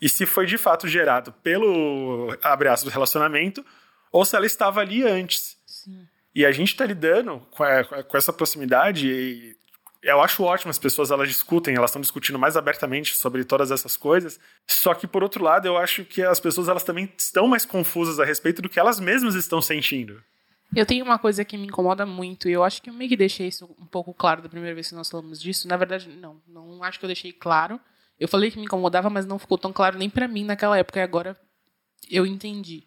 [0.00, 3.64] e se foi de fato gerado pelo abre aspas, relacionamento
[4.12, 5.56] ou se ela estava ali antes.
[5.66, 6.06] Sim.
[6.34, 9.56] E a gente está lidando com, a, com, essa proximidade e
[10.02, 13.96] eu acho ótimo as pessoas elas discutem, elas estão discutindo mais abertamente sobre todas essas
[13.96, 14.38] coisas.
[14.66, 18.20] Só que por outro lado, eu acho que as pessoas elas também estão mais confusas
[18.20, 20.22] a respeito do que elas mesmas estão sentindo.
[20.76, 23.16] Eu tenho uma coisa que me incomoda muito, e eu acho que eu meio que
[23.16, 25.66] deixei isso um pouco claro da primeira vez que nós falamos disso.
[25.66, 27.80] Na verdade, não, não acho que eu deixei claro.
[28.18, 30.98] Eu falei que me incomodava, mas não ficou tão claro nem para mim naquela época,
[30.98, 31.36] e agora
[32.10, 32.84] eu entendi.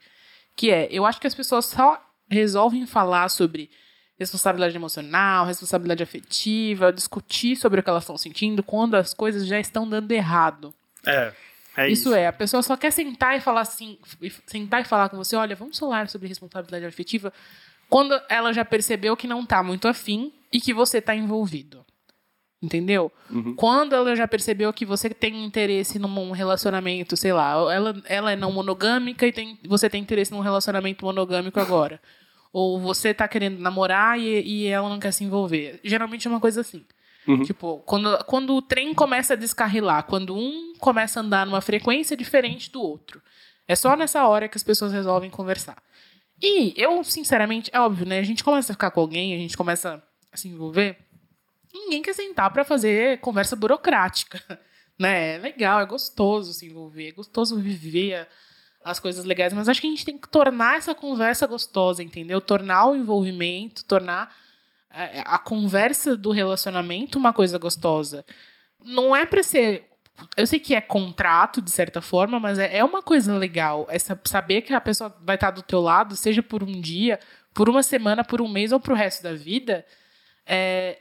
[0.56, 3.70] Que é, eu acho que as pessoas só resolvem falar sobre
[4.18, 9.60] responsabilidade emocional, responsabilidade afetiva, discutir sobre o que elas estão sentindo quando as coisas já
[9.60, 10.74] estão dando errado.
[11.06, 11.34] É.
[11.76, 13.98] É isso, isso é, a pessoa só quer sentar e falar assim,
[14.46, 17.32] sentar e falar com você, olha, vamos falar sobre responsabilidade afetiva,
[17.90, 21.86] quando ela já percebeu que não está muito afim e que você está envolvido.
[22.62, 23.12] Entendeu?
[23.30, 23.56] Uhum.
[23.56, 28.36] Quando ela já percebeu que você tem interesse num relacionamento, sei lá, ela, ela é
[28.36, 32.00] não monogâmica e tem, você tem interesse num relacionamento monogâmico agora.
[32.54, 35.80] Ou você tá querendo namorar e, e ela não quer se envolver.
[35.84, 36.86] Geralmente é uma coisa assim.
[37.28, 37.42] Uhum.
[37.44, 42.16] Tipo, quando, quando o trem começa a descarrilar, quando um começa a andar numa frequência
[42.16, 43.22] diferente do outro.
[43.68, 45.82] É só nessa hora que as pessoas resolvem conversar.
[46.42, 48.20] E eu, sinceramente, é óbvio, né?
[48.20, 50.98] A gente começa a ficar com alguém, a gente começa a se envolver.
[51.74, 54.42] Ninguém quer sentar para fazer conversa burocrática,
[55.00, 55.36] né?
[55.36, 58.28] É legal, é gostoso se envolver, é gostoso viver
[58.84, 62.42] as coisas legais, mas acho que a gente tem que tornar essa conversa gostosa, entendeu?
[62.42, 64.36] Tornar o envolvimento, tornar
[64.90, 68.26] a, é, a conversa do relacionamento uma coisa gostosa.
[68.84, 69.88] Não é para ser.
[70.36, 73.88] Eu sei que é contrato, de certa forma, mas é, é uma coisa legal.
[73.90, 77.20] É saber que a pessoa vai estar do teu lado, seja por um dia,
[77.54, 79.86] por uma semana, por um mês ou pro resto da vida.
[80.46, 81.01] É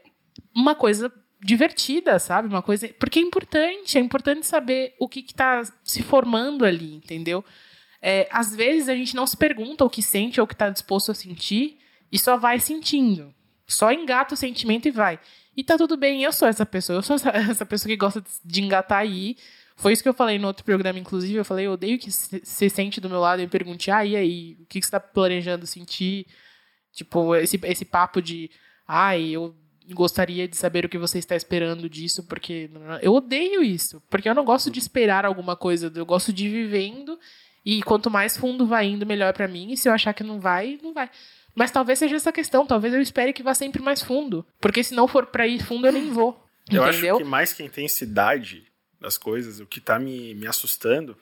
[0.54, 2.48] uma coisa divertida, sabe?
[2.48, 2.88] Uma coisa.
[2.98, 7.44] Porque é importante, é importante saber o que está se formando ali, entendeu?
[8.02, 10.70] É, às vezes a gente não se pergunta o que sente ou o que está
[10.70, 11.78] disposto a sentir
[12.10, 13.34] e só vai sentindo.
[13.66, 15.18] Só engata o sentimento e vai.
[15.56, 16.98] E tá tudo bem, eu sou essa pessoa.
[16.98, 19.36] Eu sou essa, essa pessoa que gosta de engatar aí.
[19.76, 21.36] Foi isso que eu falei no outro programa, inclusive.
[21.36, 24.16] Eu falei, eu odeio que você sente do meu lado e me pergunte, ah, e
[24.16, 24.56] aí?
[24.60, 26.26] O que você tá planejando sentir?
[26.92, 28.50] Tipo, esse, esse papo de,
[28.86, 29.54] ai, eu
[29.94, 32.70] gostaria de saber o que você está esperando disso, porque
[33.02, 34.02] eu odeio isso.
[34.08, 37.18] Porque eu não gosto de esperar alguma coisa, eu gosto de ir vivendo
[37.64, 39.72] e quanto mais fundo vai indo, melhor para mim.
[39.72, 41.10] E se eu achar que não vai, não vai.
[41.54, 42.66] Mas talvez seja essa questão.
[42.66, 44.46] Talvez eu espere que vá sempre mais fundo.
[44.60, 46.42] Porque se não for para ir fundo, eu nem vou.
[46.70, 47.16] Eu entendeu?
[47.16, 48.64] acho que mais que a intensidade
[49.00, 51.16] das coisas, o que tá me, me assustando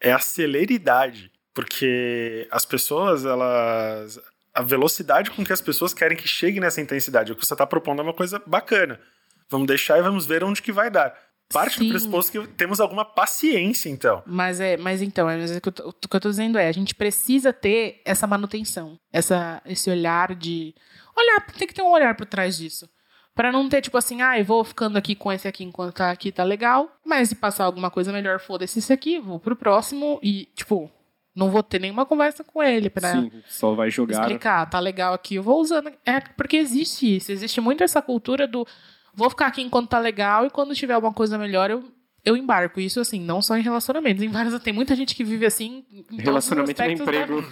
[0.00, 1.30] é a celeridade.
[1.54, 4.18] Porque as pessoas, elas.
[4.54, 7.32] A velocidade com que as pessoas querem que chegue nessa intensidade.
[7.32, 9.00] O que você está propondo é uma coisa bacana.
[9.48, 11.14] Vamos deixar e vamos ver onde que vai dar.
[11.52, 11.84] Parte Sim.
[11.84, 14.22] do pressuposto que temos alguma paciência, então.
[14.26, 16.56] Mas é, mas então, é, mas é o, que eu o que eu tô dizendo
[16.58, 20.74] é, a gente precisa ter essa manutenção, essa, esse olhar de.
[21.16, 22.88] Olhar, tem que ter um olhar por trás disso.
[23.34, 26.10] Para não ter, tipo assim, ah, eu vou ficando aqui com esse aqui enquanto tá
[26.10, 26.90] aqui, tá legal.
[27.04, 30.90] Mas se passar alguma coisa melhor, foda-se esse aqui, vou pro próximo e, tipo,
[31.34, 34.20] não vou ter nenhuma conversa com ele Sim, só vai jogar.
[34.20, 35.90] explicar, tá legal aqui, eu vou usando.
[36.04, 38.66] É porque existe isso, existe muito essa cultura do
[39.14, 41.84] vou ficar aqui enquanto tá legal e quando tiver alguma coisa melhor eu,
[42.24, 42.80] eu embarco.
[42.80, 44.22] Isso, assim, não só em relacionamentos.
[44.22, 45.84] Em vários, tem muita gente que vive assim.
[46.10, 47.42] Em Relacionamento no emprego.
[47.42, 47.48] Da,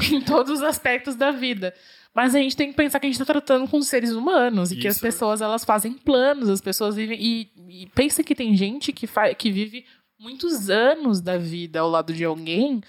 [0.10, 1.74] em todos os aspectos da vida.
[2.14, 4.74] Mas a gente tem que pensar que a gente está tratando com seres humanos e
[4.74, 4.82] Isso.
[4.82, 7.18] que as pessoas elas fazem planos, as pessoas vivem.
[7.20, 9.84] E, e pensa que tem gente que, fa, que vive
[10.18, 12.80] muitos anos da vida ao lado de alguém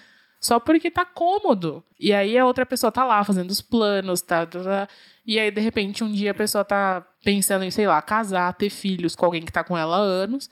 [0.46, 1.84] só porque tá cômodo.
[2.00, 4.88] E aí a outra pessoa tá lá fazendo os planos, tá, tá, tá,
[5.26, 8.70] E aí, de repente, um dia a pessoa tá pensando em, sei lá, casar, ter
[8.70, 10.48] filhos com alguém que tá com ela há anos.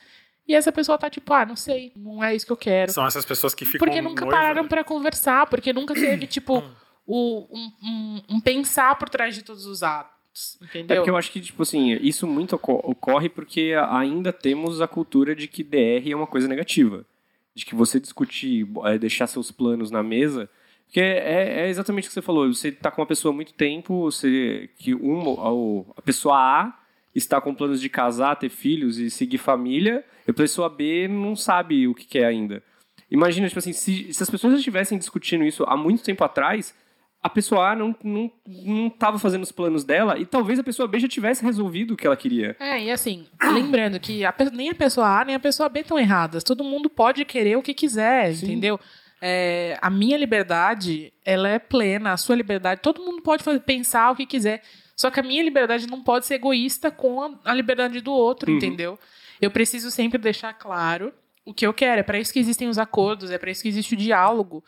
[0.48, 2.92] E essa pessoa tá tipo, ah, não sei, não é isso que eu quero.
[2.92, 3.86] São essas pessoas que ficam.
[3.86, 4.70] Porque nunca noiva, pararam né?
[4.70, 6.64] para conversar, porque nunca teve, tipo,
[7.06, 10.58] o, um, um, um, pensar por trás de todos os atos.
[10.60, 10.96] Entendeu?
[10.96, 15.36] É porque eu acho que, tipo assim, isso muito ocorre porque ainda temos a cultura
[15.36, 17.06] de que DR é uma coisa negativa
[17.56, 20.50] de que você discutir, é, deixar seus planos na mesa,
[20.94, 22.54] porque é, é, exatamente o que você falou.
[22.54, 26.80] Você está com uma pessoa há muito tempo, você, que um, a pessoa A
[27.16, 31.36] está com planos de casar, ter filhos e seguir família, e a pessoa B não
[31.36, 32.62] sabe o que quer ainda.
[33.10, 36.76] Imagina, tipo assim, se, se as pessoas estivessem discutindo isso há muito tempo atrás,
[37.24, 40.88] a pessoa A não, não, não tava fazendo os planos dela e talvez a pessoa
[40.88, 42.56] B já tivesse resolvido o que ela queria.
[42.60, 45.98] É, e assim, lembrando que a, nem a pessoa A nem a pessoa B estão
[45.98, 46.44] erradas.
[46.44, 48.46] Todo mundo pode querer o que quiser, Sim.
[48.48, 48.80] entendeu?
[49.26, 54.12] é, a minha liberdade, ela é plena, a sua liberdade, todo mundo pode fazer, pensar
[54.12, 54.62] o que quiser.
[54.98, 58.52] Só que a minha liberdade não pode ser egoísta com a, a liberdade do outro,
[58.52, 58.58] Uhum.
[58.58, 59.00] entendeu?
[59.42, 61.14] Eu preciso sempre deixar claro
[61.46, 62.02] o que eu quero.
[62.02, 64.62] É para isso que existem os acordos, é para isso que existe o diálogo,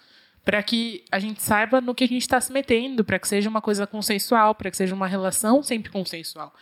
[0.45, 3.49] para que a gente saiba no que a gente está se metendo, para que seja
[3.49, 6.53] uma coisa consensual, para que seja uma relação sempre consensual.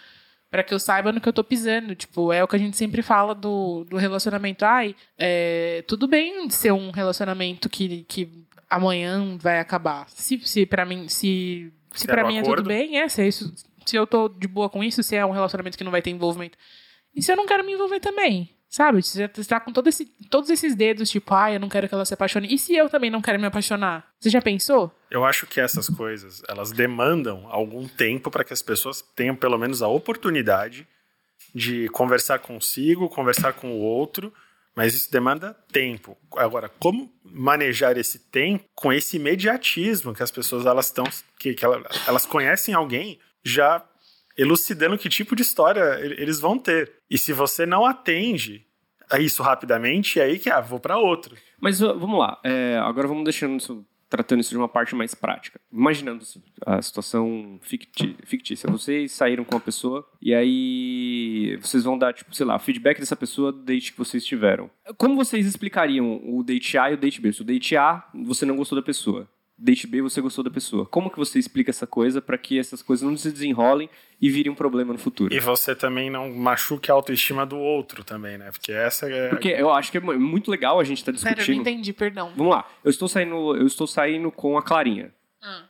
[0.49, 1.93] Para que eu saiba no que eu tô pisando.
[1.93, 4.63] Tipo, é o que a gente sempre fala do, do relacionamento.
[4.63, 10.07] Ai, é, tudo bem ser um relacionamento que, que amanhã vai acabar.
[10.09, 12.57] Se, se para mim, se, se Se para um mim é acordo.
[12.57, 13.53] tudo bem, é, se, é isso,
[13.85, 16.11] se eu tô de boa com isso, se é um relacionamento que não vai ter
[16.11, 16.57] envolvimento.
[17.13, 18.49] E se eu não quero me envolver também?
[18.75, 19.03] Sabe?
[19.03, 21.93] Você já tá com todo esse, todos esses dedos, tipo, ai, eu não quero que
[21.93, 22.51] ela se apaixone.
[22.51, 24.07] E se eu também não quero me apaixonar?
[24.19, 24.91] Você já pensou?
[25.11, 29.59] Eu acho que essas coisas, elas demandam algum tempo para que as pessoas tenham pelo
[29.59, 30.87] menos a oportunidade
[31.53, 34.33] de conversar consigo, conversar com o outro,
[34.75, 36.17] mas isso demanda tempo.
[36.35, 41.03] Agora, como manejar esse tempo com esse imediatismo que as pessoas elas estão
[41.37, 43.85] que, que ela- elas conhecem alguém já
[44.37, 46.91] elucidando que tipo de história eles vão ter.
[47.09, 48.65] E se você não atende
[49.09, 51.35] a isso rapidamente, é aí que ah, vou para outro.
[51.59, 55.59] Mas vamos lá, é, agora vamos deixando isso, tratando isso de uma parte mais prática.
[55.71, 56.23] Imaginando
[56.65, 58.69] a situação fictícia.
[58.69, 63.15] Vocês saíram com uma pessoa e aí vocês vão dar, tipo, sei lá, feedback dessa
[63.15, 64.69] pessoa do date que vocês tiveram.
[64.97, 67.31] Como vocês explicariam o date A e o date B?
[67.31, 70.85] Se o date A você não gostou da pessoa, date B você gostou da pessoa.
[70.85, 73.89] Como que você explica essa coisa para que essas coisas não se desenrolem
[74.21, 75.33] e virem um problema no futuro?
[75.33, 78.51] E você também não machuque a autoestima do outro também, né?
[78.51, 79.29] Porque essa é.
[79.29, 81.61] Porque eu acho que é mu- muito legal a gente estar Sério, eu não discutindo.
[81.61, 82.31] entendi, perdão.
[82.35, 82.67] Vamos lá.
[82.83, 85.13] Eu estou saindo, eu estou saindo com a Clarinha.
[85.41, 85.63] Ah.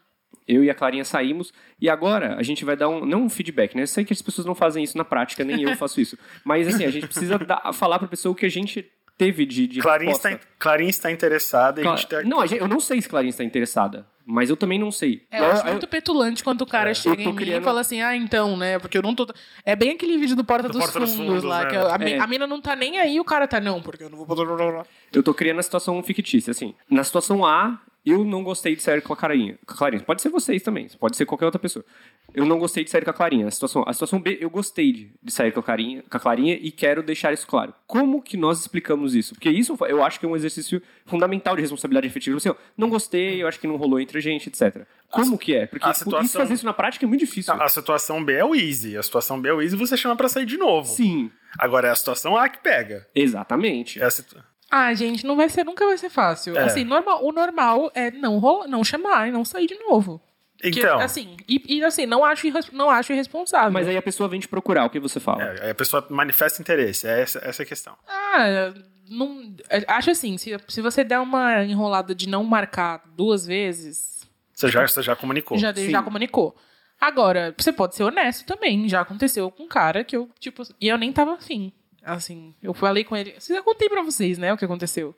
[0.47, 3.75] Eu e a Clarinha saímos e agora a gente vai dar um não um feedback,
[3.75, 3.83] né?
[3.83, 6.17] Eu sei que as pessoas não fazem isso na prática, nem eu faço isso.
[6.43, 8.85] Mas assim, a gente precisa dar- falar para a pessoa o que a gente
[9.17, 10.36] teve de, de Clarinha resposta.
[10.36, 12.23] está, Clarinha está interessada e a Cla- gente tá...
[12.23, 15.26] Não, a gente- eu não sei se Clarinha está interessada, mas eu também não sei.
[15.30, 17.82] É, eu acho muito petulante quando o cara É, chega em mim criando- e fala
[17.82, 18.80] assim, ah, então, né?
[18.80, 19.28] Porque eu não tô.
[19.65, 21.69] É bem aquele vídeo do Porta, Do dos, Porta dos fundos, Fundos, lá, né?
[21.69, 22.19] que a, É.
[22.19, 24.86] a mina não tá nem aí, o cara tá, não, porque eu não vou.
[25.12, 26.73] Eu tô criando a situação fictícia, assim.
[26.89, 29.57] Na situação A, eu não gostei de sair com a Clarinha.
[29.65, 30.03] Com a Clarinha.
[30.03, 31.85] Pode ser vocês também, pode ser qualquer outra pessoa.
[32.33, 33.47] Eu não gostei de sair com a Clarinha.
[33.47, 36.19] A situação, a situação B, eu gostei de, de sair com a, Clarinha, com a
[36.19, 37.73] Clarinha e quero deixar isso claro.
[37.87, 39.33] Como que nós explicamos isso?
[39.35, 42.37] Porque isso eu acho que é um exercício fundamental de responsabilidade efetiva.
[42.37, 44.85] Assim, ó, não gostei, eu acho que não rolou entre a gente, etc.
[45.09, 45.67] Como que é?
[45.67, 47.53] Porque a isso situação- fazer isso na prática é muito difícil.
[47.53, 48.97] A situação B é o easy.
[48.97, 50.89] A situação B é o easy você chama pra sair de novo.
[50.91, 53.05] Sim, Agora é a situação A que pega.
[53.13, 54.01] exatamente.
[54.01, 54.43] É a situ-
[54.75, 56.57] Ah, gente, não vai ser, nunca vai ser fácil.
[56.57, 56.63] É.
[56.63, 60.19] Assim, normal, o normal é não rolar, não chamar e não sair de novo.
[60.59, 63.71] Que, Então, assim, e, e, assim, não acho, não acho irresponsável.
[63.71, 65.43] Mas aí a pessoa vem te procurar, o que você fala?
[65.43, 67.05] é, aí a pessoa manifesta interesse.
[67.05, 67.95] É essa, essa é a questão.
[68.07, 68.73] Ah,
[69.07, 69.53] não,
[69.89, 74.88] acho assim, se, se você der uma enrolada de não marcar duas vezes, Você já,
[74.88, 75.55] você já comunicou.
[75.55, 75.91] já, Sim.
[75.91, 76.55] já comunicou.
[76.99, 78.89] Agora, você pode ser honesto também.
[78.89, 81.71] Já aconteceu com um cara que eu, tipo, e eu nem tava afim.
[82.03, 83.35] Assim, eu falei com ele.
[83.49, 85.15] Eu contei pra vocês, né, o que aconteceu.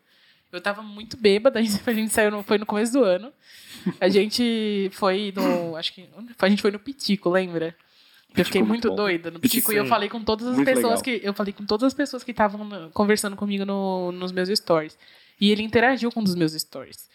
[0.52, 3.32] Eu tava muito bêbada, a gente, a gente saiu, no, foi no começo do ano.
[4.00, 5.76] A gente foi no.
[5.76, 6.08] Acho que.
[6.39, 7.76] A gente foi no Pitico, lembra?
[8.38, 9.89] Eu fiquei Pitico é muito doida no Pitico, Pitico e eu sim.
[9.89, 11.02] falei com todas as pessoas legal.
[11.04, 11.21] que.
[11.24, 14.98] Eu falei com todas as pessoas que estavam conversando comigo no- nos meus stories.
[15.39, 17.10] E ele interagiu com um dos meus stories.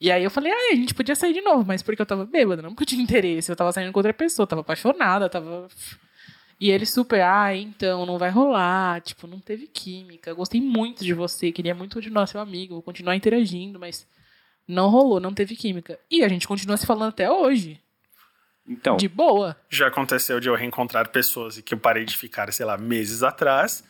[0.00, 2.24] E aí eu falei, ah, a gente podia sair de novo, mas porque eu tava
[2.24, 3.50] bêbada, não porque eu tinha interesse.
[3.52, 5.68] Eu tava saindo com outra pessoa, tava apaixonada, tava.
[6.60, 10.34] E ele super, ah, então, não vai rolar, tipo, não teve química.
[10.34, 14.06] Gostei muito de você, queria muito continuar seu amigo, vou continuar interagindo, mas
[14.68, 15.98] não rolou, não teve química.
[16.10, 17.80] E a gente continua se falando até hoje.
[18.68, 19.56] Então, De boa.
[19.70, 23.22] Já aconteceu de eu reencontrar pessoas e que eu parei de ficar, sei lá, meses
[23.22, 23.82] atrás.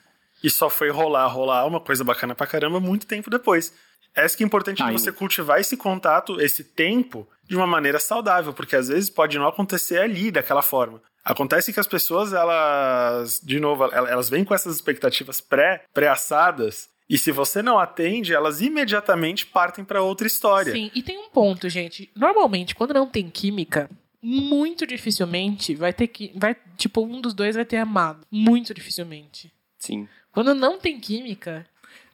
[0.43, 3.75] E só foi rolar, rolar uma coisa bacana pra caramba muito tempo depois.
[4.15, 4.99] Essa que é importante de Timing.
[4.99, 9.47] você cultivar esse contato, esse tempo, de uma maneira saudável, porque às vezes pode não
[9.47, 11.03] acontecer ali daquela forma.
[11.31, 16.89] Acontece que as pessoas, elas, de novo, el- elas vêm com essas expectativas pré, pré-assadas,
[17.09, 20.73] e se você não atende, elas imediatamente partem pra outra história.
[20.73, 22.11] Sim, e tem um ponto, gente.
[22.15, 23.91] Normalmente, quando não tem química,
[24.23, 26.31] muito dificilmente vai ter que.
[26.37, 28.21] Vai, tipo, um dos dois vai ter amado.
[28.31, 29.53] Muito dificilmente.
[29.79, 30.09] sim.
[30.33, 31.67] Quando não tem química,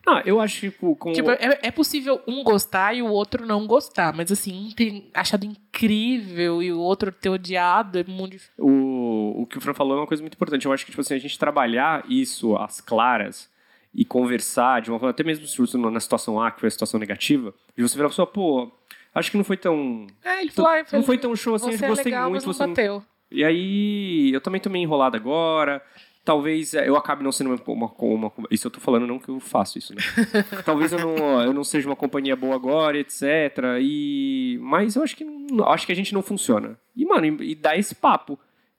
[0.09, 3.45] Ah, eu acho que tipo, com tipo, é, é possível um gostar e o outro
[3.45, 4.11] não gostar.
[4.15, 8.53] Mas assim, um ter achado incrível e o outro ter odiado é muito difícil.
[8.57, 8.86] o
[9.47, 10.65] que o Fran falou é uma coisa muito importante.
[10.65, 13.49] Eu acho que, tipo assim, a gente trabalhar isso às claras
[13.93, 16.99] e conversar de uma forma, até mesmo se na situação A, que foi a situação
[16.99, 18.71] negativa, e você virar pra pessoa, pô,
[19.13, 20.05] acho que não foi tão.
[20.23, 22.45] É, ele falou, ah, não foi tão show assim, eu é gostei legal, muito.
[22.45, 23.03] mas não- bateu.
[23.29, 25.81] E aí, eu também tô meio enrolado agora.
[26.23, 29.29] talvez é, eu acabe não sendo uma, uma, uma, Isso eu tô falando não que
[29.29, 30.01] eu faço isso, né?
[30.65, 33.23] talvez eu não, eu não seja uma companhia boa agora, etc.
[33.81, 35.25] E, mas eu acho que,
[35.65, 36.77] acho que a gente não funciona.
[36.95, 38.37] E, mano, e, e dá esse papo.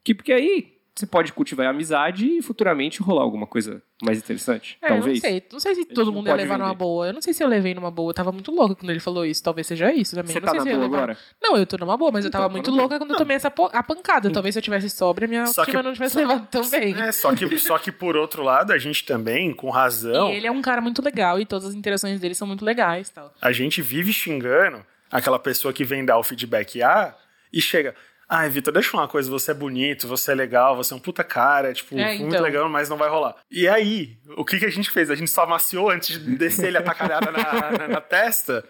[0.08, 4.78] Que, porque aí você pode cultivar a amizade e futuramente rolar alguma coisa mais interessante.
[4.80, 5.22] É, talvez.
[5.22, 6.64] Não sei, não sei se todo mundo ia levar vender.
[6.64, 7.08] numa boa.
[7.08, 8.08] Eu não sei se eu levei numa boa.
[8.08, 9.42] Eu tava muito louca quando ele falou isso.
[9.42, 10.32] Talvez seja isso também.
[10.32, 10.96] Você não tá sei na se boa levar...
[10.96, 11.18] agora?
[11.42, 13.48] Não, eu tô numa boa, mas eu tava então, muito louca quando eu tomei essa
[13.48, 14.30] a pancada.
[14.30, 16.98] Talvez se eu tivesse sobra, minha só que, não tivesse só, levado tão bem.
[16.98, 20.32] É, só que, só que por outro lado, a gente também, com razão.
[20.32, 23.10] E ele é um cara muito legal e todas as interações dele são muito legais
[23.10, 23.30] tal.
[23.42, 27.14] A gente vive xingando aquela pessoa que vem dar o feedback A
[27.52, 27.94] e chega.
[28.30, 30.96] Ai, Vitor, deixa eu falar uma coisa, você é bonito, você é legal, você é
[30.96, 32.42] um puta cara, tipo, é, muito então.
[32.42, 33.36] legal, mas não vai rolar.
[33.50, 35.10] E aí, o que, que a gente fez?
[35.10, 38.62] A gente só amaciou antes de descer ele a tacalhada na, na, na, testa?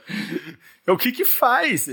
[0.87, 1.88] O que que faz?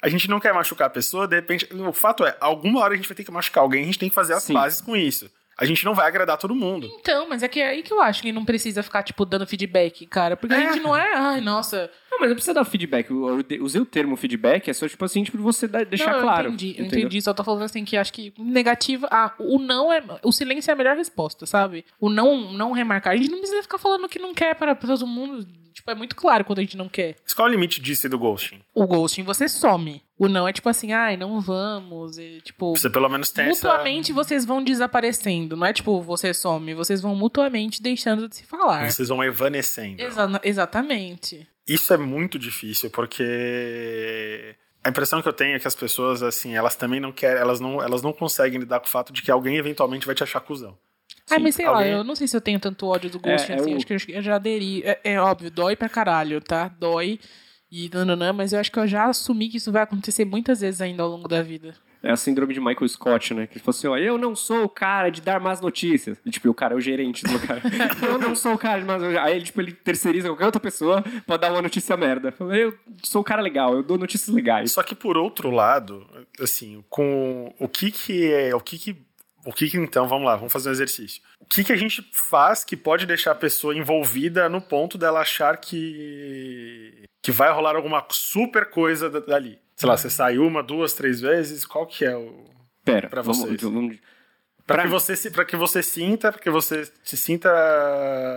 [0.00, 2.96] A gente não quer machucar a pessoa, de repente, o fato é, alguma hora a
[2.96, 4.52] gente vai ter que machucar alguém, a gente tem que fazer as Sim.
[4.52, 5.28] bases com isso.
[5.58, 6.88] A gente não vai agradar todo mundo.
[7.00, 9.46] Então, mas é que é aí que eu acho que não precisa ficar, tipo, dando
[9.46, 10.36] feedback, cara.
[10.36, 10.58] Porque é.
[10.58, 11.90] a gente não é, ai, nossa.
[12.12, 13.10] Não, mas não precisa dar feedback.
[13.10, 16.48] Eu usei o termo feedback, é só, tipo assim, tipo, você deixar não, eu claro.
[16.48, 17.22] Entendi, eu entendi.
[17.22, 19.08] Só tô falando assim que acho que negativa.
[19.10, 20.02] Ah, o não é.
[20.22, 21.86] O silêncio é a melhor resposta, sabe?
[21.98, 23.14] O não, não remarcar.
[23.14, 26.14] A gente não precisa ficar falando que não quer para todo mundo Tipo, é muito
[26.14, 27.16] claro quando a gente não quer.
[27.34, 28.60] Qual é o limite disso e do ghosting?
[28.74, 30.02] O ghosting você some.
[30.18, 32.18] O não é tipo assim, ai, não vamos.
[32.18, 34.14] E, tipo, você pelo menos tem Mutuamente essa...
[34.14, 35.56] vocês vão desaparecendo.
[35.56, 36.74] Não é tipo, você some.
[36.74, 38.90] Vocês vão mutuamente deixando de se falar.
[38.90, 40.00] Vocês vão evanescendo.
[40.00, 41.48] Exa exatamente.
[41.66, 46.54] Isso é muito difícil, porque a impressão que eu tenho é que as pessoas, assim,
[46.54, 49.30] elas também não querem, elas não, elas não conseguem lidar com o fato de que
[49.30, 50.76] alguém eventualmente vai te achar cuzão.
[51.30, 51.92] Ah, mas sei alguém...
[51.92, 53.72] lá, eu não sei se eu tenho tanto ódio do Ghost é, assim.
[53.72, 53.76] É o...
[53.76, 54.82] Acho que eu já aderi.
[54.82, 56.68] É, é, óbvio, dói pra caralho, tá?
[56.68, 57.20] Dói.
[57.70, 60.82] E nananã, mas eu acho que eu já assumi que isso vai acontecer muitas vezes
[60.82, 61.74] ainda ao longo da vida.
[62.02, 63.46] É a síndrome de Michael Scott, né?
[63.46, 66.18] Que ele falou assim: ó, eu não sou o cara de dar más notícias.
[66.26, 67.60] E, tipo, o cara é o gerente do lugar.
[68.02, 69.24] eu não sou o cara de más notícias.
[69.24, 72.34] Aí ele, tipo, ele terceiriza qualquer outra pessoa pra dar uma notícia merda.
[72.40, 74.72] Eu sou o cara legal, eu dou notícias legais.
[74.72, 76.06] Só que por outro lado,
[76.40, 78.54] assim, com o que que é.
[78.54, 79.12] O que que
[79.44, 81.20] o que, que, então, vamos lá, vamos fazer um exercício.
[81.40, 85.20] O que, que a gente faz que pode deixar a pessoa envolvida no ponto dela
[85.20, 89.58] achar que que vai rolar alguma super coisa dali?
[89.82, 92.44] Sei lá, você sai uma, duas, três vezes, qual que é o
[92.84, 93.56] Pera, para você?
[93.56, 93.98] Vamos, vamos...
[94.64, 97.50] Para que você para que você sinta, para que você se sinta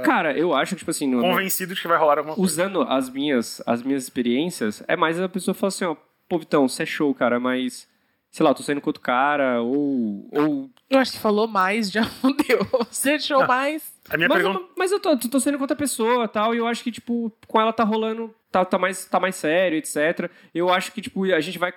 [0.03, 2.51] Cara, eu acho que tipo assim, no, convencido de que vai rolar alguma coisa.
[2.51, 5.95] Usando as minhas as minhas experiências, é mais a pessoa falar assim, ó,
[6.27, 7.87] pô, Vitão, você é show, cara, mas
[8.35, 10.27] sei lá, tô saindo com outro cara, ou.
[10.31, 10.69] ou...
[10.89, 12.67] Eu acho que falou mais, já fudeu.
[12.89, 13.93] Você achou ah, mais.
[14.09, 14.59] A minha mas, pergunta...
[14.59, 17.31] eu, mas eu tô, tô saindo com outra pessoa tal, e eu acho que, tipo,
[17.47, 20.29] com ela tá rolando, tá, tá, mais, tá mais sério, etc.
[20.53, 21.73] Eu acho que, tipo, a gente vai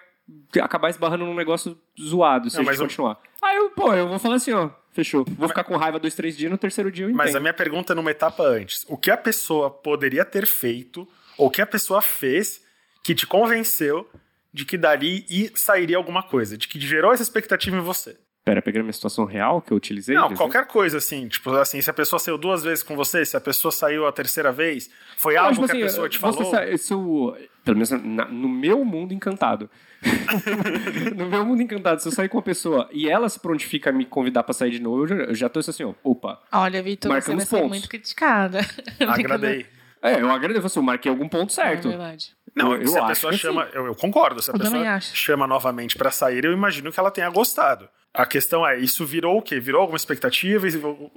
[0.60, 3.18] acabar esbarrando num negócio zoado se Não, a gente continuar.
[3.42, 3.48] Eu...
[3.48, 5.24] Aí eu, pô, eu vou falar assim, ó, fechou.
[5.24, 5.50] Vou mas...
[5.50, 7.96] ficar com raiva dois, três dias, no terceiro dia eu Mas a minha pergunta é
[7.96, 8.84] numa etapa antes.
[8.88, 12.62] O que a pessoa poderia ter feito, ou o que a pessoa fez
[13.02, 14.08] que te convenceu
[14.52, 18.16] de que dali e sairia alguma coisa, de que gerou essa expectativa em você.
[18.48, 20.16] Pera, pegando uma situação real que eu utilizei?
[20.16, 21.28] Não, qualquer coisa, assim.
[21.28, 24.12] Tipo, assim, se a pessoa saiu duas vezes com você, se a pessoa saiu a
[24.12, 26.50] terceira vez, foi não, algo tipo que assim, a pessoa te falou?
[26.50, 26.66] Sa...
[26.66, 29.68] Isso, pelo menos na, no meu mundo encantado.
[31.14, 33.92] no meu mundo encantado, se eu sair com uma pessoa e ela se prontifica a
[33.92, 36.40] me convidar pra sair de novo, eu já, eu já tô assim, ó, opa.
[36.50, 38.61] Olha, Vitor, você vai ser muito criticada.
[39.06, 39.66] Agradei.
[40.00, 41.88] É, eu agradeço, assim, eu marquei algum ponto certo.
[41.88, 42.34] É verdade.
[42.56, 45.96] Não, eu, se a pessoa chama, eu, eu, concordo, se a eu pessoa chama novamente
[45.96, 47.90] para sair, eu imagino que ela tenha gostado.
[48.14, 49.60] A questão é, isso virou o quê?
[49.60, 50.66] Virou alguma expectativa?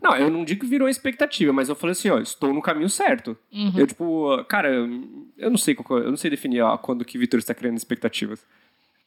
[0.01, 2.89] Não, eu não digo que virou expectativa, mas eu falei assim, ó, estou no caminho
[2.89, 3.37] certo.
[3.51, 3.73] Uhum.
[3.75, 7.53] Eu, tipo, cara, eu não sei, eu não sei definir ó, quando que Vitor está
[7.53, 8.45] criando expectativas.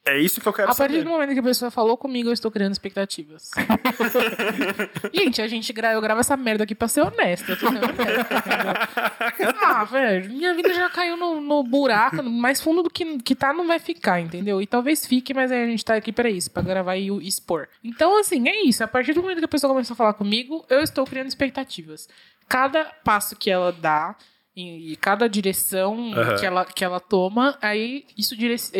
[0.07, 0.85] É isso que eu quero a saber.
[0.85, 3.49] A partir do momento que a pessoa falou comigo, eu estou criando expectativas.
[5.11, 5.93] gente, a gente gra...
[5.93, 7.51] eu gravo essa merda aqui pra ser honesta.
[7.51, 8.89] Eu tô sendo honesta.
[9.63, 13.51] ah, velho, minha vida já caiu no, no buraco, mais fundo do que, que tá,
[13.51, 14.61] não vai ficar, entendeu?
[14.61, 17.67] E talvez fique, mas aí a gente tá aqui pra isso, pra gravar e expor.
[17.83, 18.83] Então, assim, é isso.
[18.83, 22.07] A partir do momento que a pessoa começou a falar comigo, eu estou criando expectativas.
[22.47, 24.15] Cada passo que ela dá
[24.55, 26.35] e cada direção uhum.
[26.39, 28.35] que, ela, que ela toma, aí isso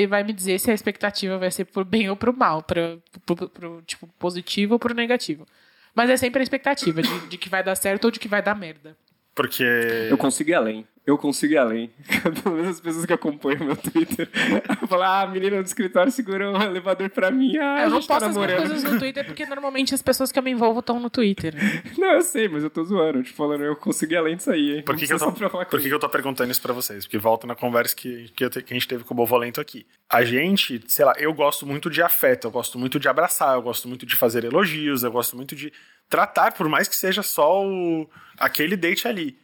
[0.07, 3.49] vai me dizer se a expectativa vai ser pro bem ou pro mal, para pro,
[3.49, 5.45] pro, tipo, positivo ou pro negativo.
[5.93, 8.41] Mas é sempre a expectativa de, de que vai dar certo ou de que vai
[8.41, 8.95] dar merda.
[9.33, 9.63] Porque.
[10.09, 11.91] Eu consigo ir além eu consigo ir além.
[12.43, 14.27] Pelo menos as pessoas que acompanham meu Twitter
[14.89, 17.55] falam, ah, a menina do escritório segurou um elevador pra mim.
[17.57, 20.43] Ah, eu não tá posto tá coisas no Twitter porque normalmente as pessoas que eu
[20.43, 21.53] me envolvo estão no Twitter.
[21.97, 23.23] Não, eu sei, mas eu tô zoando.
[23.23, 24.83] Tipo, falando, eu consigo ir além disso aí, hein?
[24.83, 27.05] Por que, que, eu, tô, por que, que eu tô perguntando isso pra vocês?
[27.05, 29.85] Porque volta na conversa que, que, te, que a gente teve com o Bovolento aqui.
[30.09, 33.61] A gente, sei lá, eu gosto muito de afeto, eu gosto muito de abraçar, eu
[33.61, 35.71] gosto muito de fazer elogios, eu gosto muito de
[36.09, 39.37] tratar, por mais que seja só o, aquele date ali.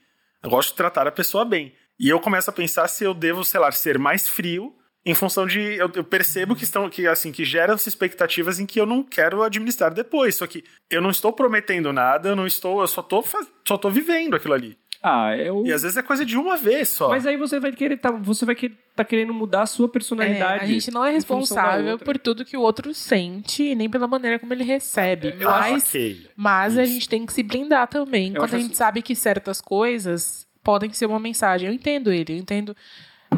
[0.43, 1.73] Eu gosto de tratar a pessoa bem.
[1.99, 4.75] E eu começo a pensar se eu devo, sei lá, ser mais frio
[5.05, 8.79] em função de eu, eu, percebo que estão que assim que geram expectativas em que
[8.79, 12.81] eu não quero administrar depois só que eu não estou prometendo nada eu não estou
[12.81, 13.23] eu só tô
[13.67, 15.65] só tô vivendo aquilo ali ah, eu...
[15.65, 17.09] E às vezes é coisa de uma vez só.
[17.09, 20.61] Mas aí você vai querer tá, você vai querer, tá querendo mudar a sua personalidade.
[20.61, 24.37] É, a gente não é responsável por tudo que o outro sente, nem pela maneira
[24.37, 25.29] como ele recebe.
[25.29, 26.27] É, mas okay.
[26.35, 28.29] mas a gente tem que se blindar também.
[28.29, 28.75] Eu quando a gente assim...
[28.75, 31.67] sabe que certas coisas podem ser uma mensagem.
[31.67, 32.77] Eu entendo ele, eu entendo.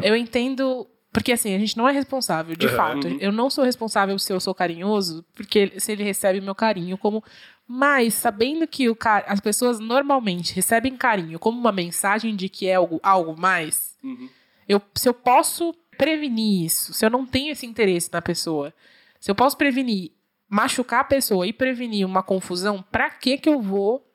[0.02, 2.74] Eu entendo porque assim, a gente não é responsável, de uhum.
[2.74, 3.06] fato.
[3.20, 7.22] Eu não sou responsável se eu sou carinhoso, porque se ele recebe meu carinho como.
[7.66, 9.24] Mas, sabendo que o car...
[9.26, 14.28] as pessoas normalmente recebem carinho como uma mensagem de que é algo, algo mais, uhum.
[14.68, 18.74] eu, se eu posso prevenir isso, se eu não tenho esse interesse na pessoa,
[19.18, 20.12] se eu posso prevenir,
[20.48, 24.06] machucar a pessoa e prevenir uma confusão, pra que que eu vou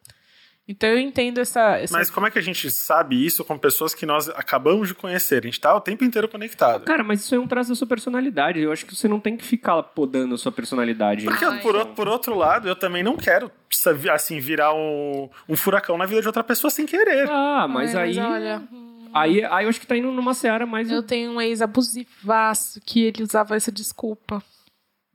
[0.71, 3.95] então eu entendo essa, essa, Mas como é que a gente sabe isso com pessoas
[3.95, 5.39] que nós acabamos de conhecer?
[5.39, 6.85] A gente tá o tempo inteiro conectado.
[6.85, 8.59] Cara, mas isso é um traço da sua personalidade.
[8.59, 11.25] Eu acho que você não tem que ficar podando a sua personalidade.
[11.25, 13.51] Porque, Ai, por, por, outro lado, eu também não quero,
[14.13, 17.27] assim, virar um, um furacão na vida de outra pessoa sem querer.
[17.27, 18.15] Ah, mas Ai, aí...
[18.17, 18.61] Mas olha...
[19.11, 20.91] Aí, aí eu acho que tá indo numa seara mais...
[20.91, 24.43] Eu tenho um ex abusivaço que ele usava essa desculpa.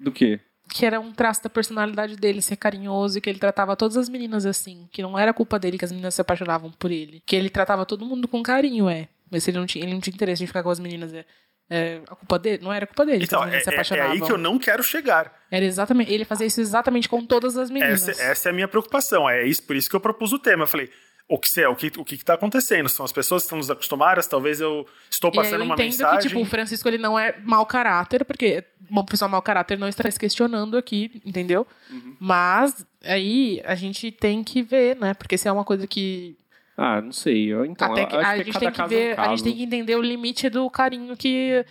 [0.01, 0.41] Do quê?
[0.75, 4.09] Que era um traço da personalidade dele, ser carinhoso, e que ele tratava todas as
[4.09, 7.23] meninas assim, que não era culpa dele que as meninas se apaixonavam por ele.
[7.25, 9.07] Que ele tratava todo mundo com carinho, é.
[9.31, 11.25] Mas ele não tinha, ele não tinha interesse em ficar com as meninas, é.
[11.71, 13.23] É, a culpa dele não era culpa dele.
[13.23, 14.11] Então, é, se apaixonavam.
[14.11, 15.33] é aí que eu não quero chegar.
[15.49, 16.13] Era exatamente.
[16.13, 18.09] Ele fazia isso exatamente com todas as meninas.
[18.09, 19.31] Essa, essa é a minha preocupação.
[19.31, 20.65] É isso, por isso que eu propus o tema.
[20.65, 20.91] Eu falei,
[21.29, 22.89] o que é, o que o que está acontecendo?
[22.89, 26.21] São as pessoas que estão nos acostumadas, talvez eu estou passando eu uma mensagem.
[26.21, 29.89] que tipo, o Francisco ele não é mau caráter, porque uma pessoa mau caráter não
[29.89, 31.67] está se questionando aqui, entendeu?
[31.91, 32.17] Uhum.
[32.21, 35.15] Mas aí a gente tem que ver, né?
[35.15, 36.37] Porque se é uma coisa que
[36.77, 37.47] ah, não sei.
[37.47, 39.63] Eu, então, Até que, a, gente tem que ver, é um a gente tem que
[39.63, 41.65] entender o limite do carinho que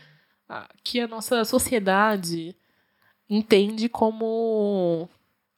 [0.83, 2.55] que a nossa sociedade
[3.29, 5.09] entende como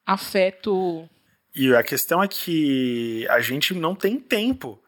[0.06, 1.10] afeto
[1.56, 4.82] e a questão é que a gente não tem tempo.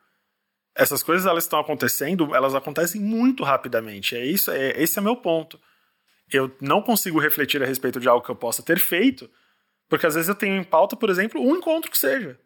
[0.75, 4.15] Essas coisas elas estão acontecendo, elas acontecem muito rapidamente.
[4.15, 5.59] É isso, é, esse é meu ponto.
[6.31, 9.29] Eu não consigo refletir a respeito de algo que eu possa ter feito,
[9.87, 12.37] porque às vezes eu tenho em pauta, por exemplo, um encontro que seja.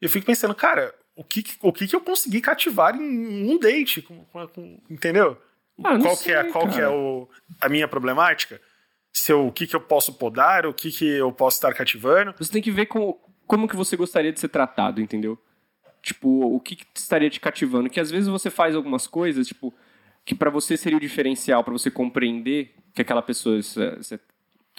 [0.00, 4.02] Eu fico pensando, cara, o que, o que, que eu consegui cativar em um date?
[4.02, 5.40] Com, com, com, entendeu?
[5.82, 7.28] Ah, qual sei, que é, qual que é o,
[7.60, 8.60] a minha problemática?
[9.12, 12.34] Se eu, o que, que eu posso podar, o que, que eu posso estar cativando.
[12.38, 13.18] Você tem que ver com,
[13.50, 15.36] como que você gostaria de ser tratado, entendeu?
[16.00, 17.90] Tipo, o que, que estaria te cativando?
[17.90, 19.74] Que às vezes você faz algumas coisas, tipo,
[20.24, 23.58] que para você seria o diferencial, para você compreender que aquela pessoa.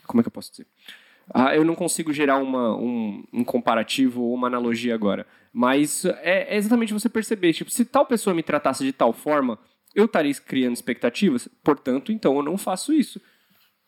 [0.07, 0.65] Como é que eu posso dizer?
[1.33, 5.27] Ah, eu não consigo gerar uma, um, um comparativo ou uma analogia agora.
[5.51, 9.59] Mas é, é, exatamente você perceber, tipo, se tal pessoa me tratasse de tal forma,
[9.93, 13.19] eu estaria criando expectativas, portanto, então eu não faço isso.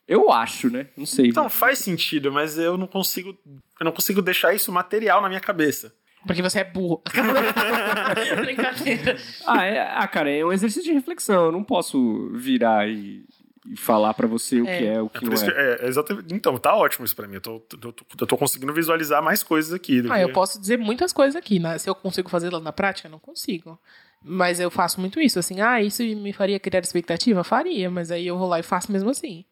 [0.07, 0.87] Eu acho, né?
[0.97, 1.27] Não sei.
[1.27, 3.37] Então, faz sentido, mas eu não consigo.
[3.79, 5.93] Eu não consigo deixar isso material na minha cabeça.
[6.25, 7.01] Porque você é burro.
[8.41, 9.17] Brincadeira.
[9.45, 11.45] Ah, é, ah, cara, é um exercício de reflexão.
[11.45, 13.25] Eu não posso virar e,
[13.69, 14.77] e falar para você o é.
[14.77, 15.45] que é, o que é não é.
[15.45, 15.87] Que, é.
[15.87, 16.33] exatamente.
[16.33, 17.35] Então, tá ótimo isso pra mim.
[17.35, 20.01] Eu tô, eu, tô, eu tô conseguindo visualizar mais coisas aqui.
[20.09, 20.23] Ah, que...
[20.23, 21.59] eu posso dizer muitas coisas aqui.
[21.59, 21.77] Né?
[21.77, 23.77] Se eu consigo fazer lá na prática, não consigo.
[24.23, 25.39] Mas eu faço muito isso.
[25.39, 27.43] Assim, ah, isso me faria criar expectativa?
[27.43, 29.43] Faria, mas aí eu vou lá e faço mesmo assim.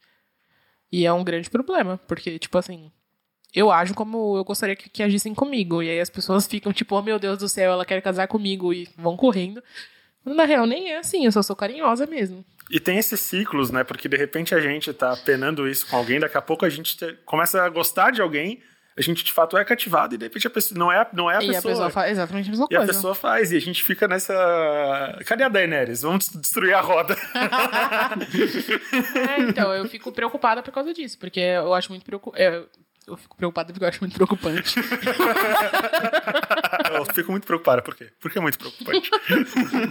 [0.91, 2.91] E é um grande problema, porque, tipo assim,
[3.53, 5.81] eu ajo como eu gostaria que, que, agissem comigo.
[5.81, 8.73] E aí as pessoas ficam tipo, oh meu Deus do céu, ela quer casar comigo
[8.73, 9.61] e vão correndo.
[10.23, 12.45] Na real, nem é assim, eu só sou carinhosa mesmo.
[12.69, 13.83] E tem esses ciclos, né?
[13.83, 16.95] Porque de repente a gente tá penando isso com alguém, daqui a pouco a gente
[16.95, 17.13] te...
[17.25, 18.61] começa a gostar de alguém,
[18.97, 21.37] a gente de fato é cativado e de repente a pessoa não é, não é
[21.37, 21.59] a e pessoa.
[21.59, 22.83] A pessoa faz exatamente a mesma e coisa.
[22.83, 24.33] E a pessoa faz, e a gente fica nessa.
[25.25, 26.01] Cadê a Daenerys?
[26.01, 27.15] Vamos destruir a roda.
[29.37, 32.43] é, então, eu fico preocupada por causa disso, porque eu acho muito preocupante.
[32.43, 32.63] É,
[33.07, 34.75] eu fico preocupada porque eu acho muito preocupante.
[36.93, 38.11] eu fico muito preocupada, por quê?
[38.19, 39.09] Porque é muito preocupante.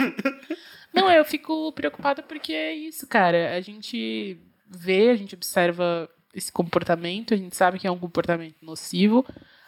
[0.92, 3.56] Não, eu fico preocupada porque é isso, cara.
[3.56, 4.38] A gente
[4.68, 9.24] vê, a gente observa esse comportamento, a gente sabe que é um comportamento nocivo.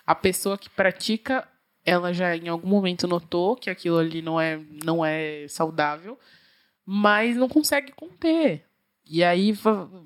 [0.07, 1.47] A pessoa que pratica,
[1.85, 6.19] ela já em algum momento notou que aquilo ali não é, não é saudável,
[6.85, 8.65] mas não consegue conter.
[9.05, 9.53] E aí,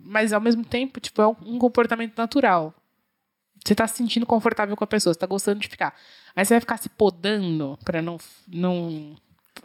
[0.03, 2.75] mas ao mesmo tempo, tipo, é um comportamento natural.
[3.65, 5.95] Você tá se sentindo confortável com a pessoa, você tá gostando de ficar.
[6.35, 9.17] Aí você vai ficar se podando para não, não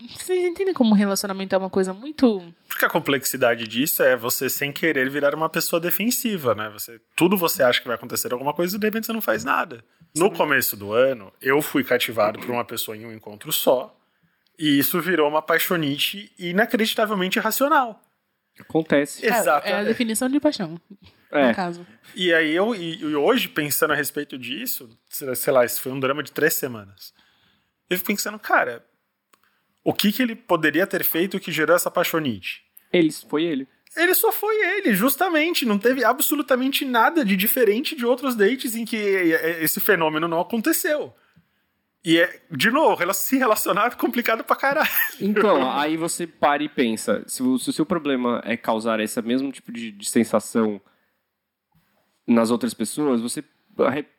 [0.10, 2.42] vocês entendem como o relacionamento é uma coisa muito.
[2.68, 6.70] Porque a complexidade disso é você, sem querer, virar uma pessoa defensiva, né?
[6.70, 9.44] Você, tudo você acha que vai acontecer alguma coisa e de repente você não faz
[9.44, 9.84] nada.
[10.16, 13.98] No começo do ano, eu fui cativado por uma pessoa em um encontro só.
[14.60, 18.00] E isso virou uma paixonite inacreditavelmente irracional.
[18.60, 19.26] Acontece.
[19.26, 19.86] É, é a Exatamente.
[19.88, 20.80] definição de paixão,
[21.32, 21.48] É.
[21.48, 21.88] no caso.
[22.16, 26.00] E aí eu, e, e hoje, pensando a respeito disso, sei lá, isso foi um
[26.00, 27.14] drama de três semanas.
[27.90, 28.86] Eu fico pensando, cara,
[29.84, 32.64] o que, que ele poderia ter feito que gerou essa paixonite?
[32.92, 33.68] Eles, foi ele.
[33.96, 35.66] Ele só foi ele, justamente.
[35.66, 41.14] Não teve absolutamente nada de diferente de outros dates em que esse fenômeno não aconteceu.
[42.04, 44.90] E é, de novo, se relacionar é complicado pra caralho.
[45.20, 49.22] Então, aí você para e pensa, se o, se o seu problema é causar esse
[49.22, 50.82] mesmo tipo de, de sensação
[52.26, 53.44] nas outras pessoas, você,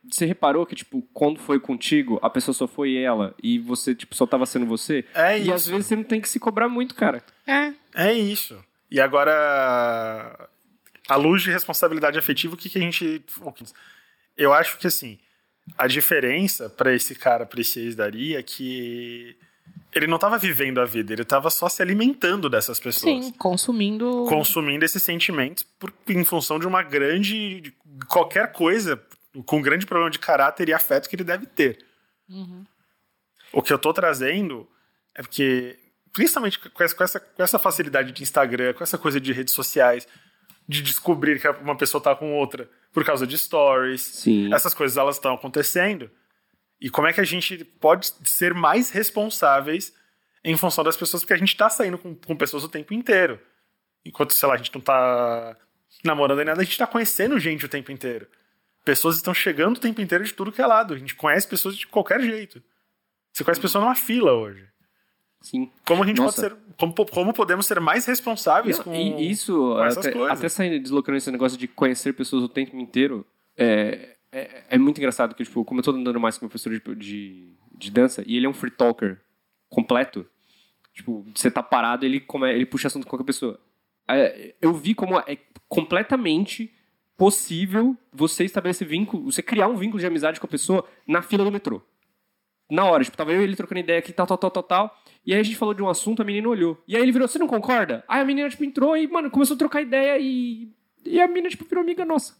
[0.09, 4.15] você reparou que, tipo, quando foi contigo, a pessoa só foi ela e você, tipo,
[4.15, 5.05] só tava sendo você?
[5.15, 5.53] É e isso.
[5.53, 7.23] às vezes você não tem que se cobrar muito, cara.
[7.47, 7.73] É.
[7.95, 8.59] É isso.
[8.91, 10.49] E agora,
[11.09, 13.25] à luz de responsabilidade afetiva, o que, que a gente.
[14.37, 15.19] Eu acho que assim,
[15.77, 19.37] a diferença pra esse cara, pra esse ex daria, é que
[19.95, 23.25] ele não tava vivendo a vida, ele tava só se alimentando dessas pessoas.
[23.27, 24.25] Sim, consumindo.
[24.29, 27.61] Consumindo esses sentimentos por, em função de uma grande.
[27.61, 27.75] de
[28.09, 29.01] qualquer coisa,
[29.47, 31.85] com um grande problema de caráter e afeto que ele deve ter.
[33.53, 34.69] O que eu tô trazendo
[35.15, 35.79] é porque,
[36.13, 39.55] principalmente com essa, com essa, com essa facilidade de Instagram, com essa coisa de redes
[39.55, 40.07] sociais,
[40.69, 44.53] de descobrir que uma pessoa tá com outra por causa de stories, Sim.
[44.53, 46.11] essas coisas elas estão acontecendo.
[46.81, 49.95] E como é que a gente pode ser mais responsáveis
[50.45, 53.41] em função das pessoas, porque a gente tá saindo com, com pessoas o tempo inteiro.
[54.05, 55.57] Enquanto, sei lá, a gente não tá
[56.05, 58.27] namorando nem nada, a gente tá conhecendo gente o tempo inteiro.
[58.85, 60.95] Pessoas estão chegando o tempo inteiro de tudo que é lado.
[60.95, 62.63] A gente conhece pessoas de qualquer jeito.
[63.33, 64.67] Você conhece pessoa numa fila hoje.
[65.41, 65.71] Sim.
[65.85, 66.49] Como a gente Nossa.
[66.49, 66.75] pode ser.
[66.77, 68.95] Como, como podemos ser mais responsáveis Não, com.
[69.19, 70.39] isso, com essas até, coisas.
[70.39, 73.27] até saindo, deslocando esse negócio de conhecer pessoas o tempo inteiro,
[73.57, 76.73] é, é, é muito engraçado que, tipo, como eu tô andando mais com o professor
[76.73, 79.21] de, de, de dança, e ele é um free talker
[79.69, 80.27] completo,
[80.95, 83.61] tipo, você tá parado, ele, come, ele puxa assunto com qualquer pessoa.
[84.09, 86.73] É, eu vi como é completamente
[87.17, 91.45] possível você estabelecer vínculo, você criar um vínculo de amizade com a pessoa na fila
[91.45, 91.83] do metrô.
[92.71, 95.03] Na hora, tipo, tava eu e ele trocando ideia aqui, tal, tal, tal, tal, tal.
[95.27, 96.83] E aí a gente falou de um assunto, a menina olhou.
[96.89, 98.03] E aí ele virou, você não concorda?
[98.09, 100.73] Aí a menina, tipo, entrou e, mano, começou a trocar ideia e.
[101.05, 102.35] E a menina, tipo, virou amiga nossa.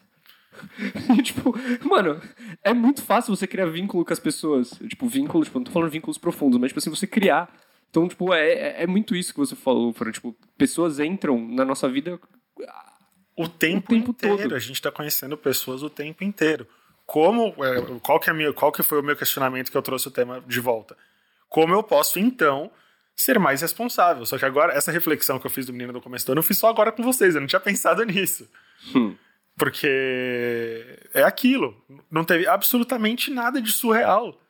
[1.19, 1.55] E, tipo,
[1.87, 2.21] mano,
[2.63, 4.71] é muito fácil você criar vínculo com as pessoas.
[4.89, 7.53] Tipo, vínculo, tipo, não tô falando vínculos profundos, mas, tipo assim, você criar.
[7.91, 10.13] Então, tipo, é, é- é muito isso que você falou, Fran.
[10.13, 12.19] Tipo, pessoas entram na nossa vida.
[13.43, 14.37] O tempo, o tempo inteiro.
[14.39, 14.55] todo.
[14.55, 16.67] A gente está conhecendo pessoas o tempo inteiro.
[17.07, 19.83] Como, é, qual, que é a minha, qual que foi o meu questionamento que eu
[19.83, 20.97] trouxe o tema de volta?
[21.49, 22.71] Como eu posso, então,
[23.15, 24.25] ser mais responsável?
[24.25, 26.45] Só que agora, essa reflexão que eu fiz do menino do começo do ano, eu
[26.45, 27.35] fiz só agora com vocês.
[27.35, 28.49] Eu não tinha pensado nisso.
[28.95, 29.15] Hum.
[29.57, 31.77] Porque é aquilo.
[32.11, 34.41] Não teve absolutamente nada de surreal.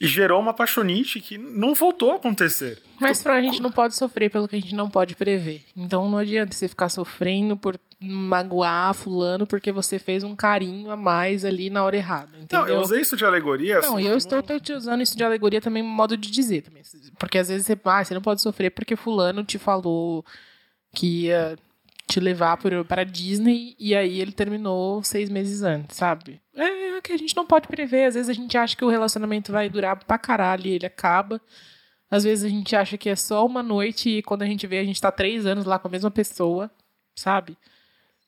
[0.00, 2.82] E gerou uma paixonite que não voltou a acontecer.
[3.00, 5.64] Mas pra gente não pode sofrer pelo que a gente não pode prever.
[5.76, 10.96] Então não adianta você ficar sofrendo por magoar fulano porque você fez um carinho a
[10.96, 12.36] mais ali na hora errada.
[12.38, 12.66] Entendeu?
[12.66, 13.80] Não, eu usei isso de alegoria.
[13.80, 16.82] Não, assim, eu estou te usando isso de alegoria também, modo de dizer também.
[17.18, 20.24] Porque às vezes você, ah, você não pode sofrer porque fulano te falou
[20.94, 21.56] que ia
[22.06, 26.40] te levar para Disney e aí ele terminou seis meses antes, sabe?
[26.54, 28.04] É, é que a gente não pode prever.
[28.06, 31.40] Às vezes a gente acha que o relacionamento vai durar pra caralho e ele acaba.
[32.10, 34.78] Às vezes a gente acha que é só uma noite e quando a gente vê,
[34.78, 36.70] a gente tá três anos lá com a mesma pessoa,
[37.16, 37.56] sabe?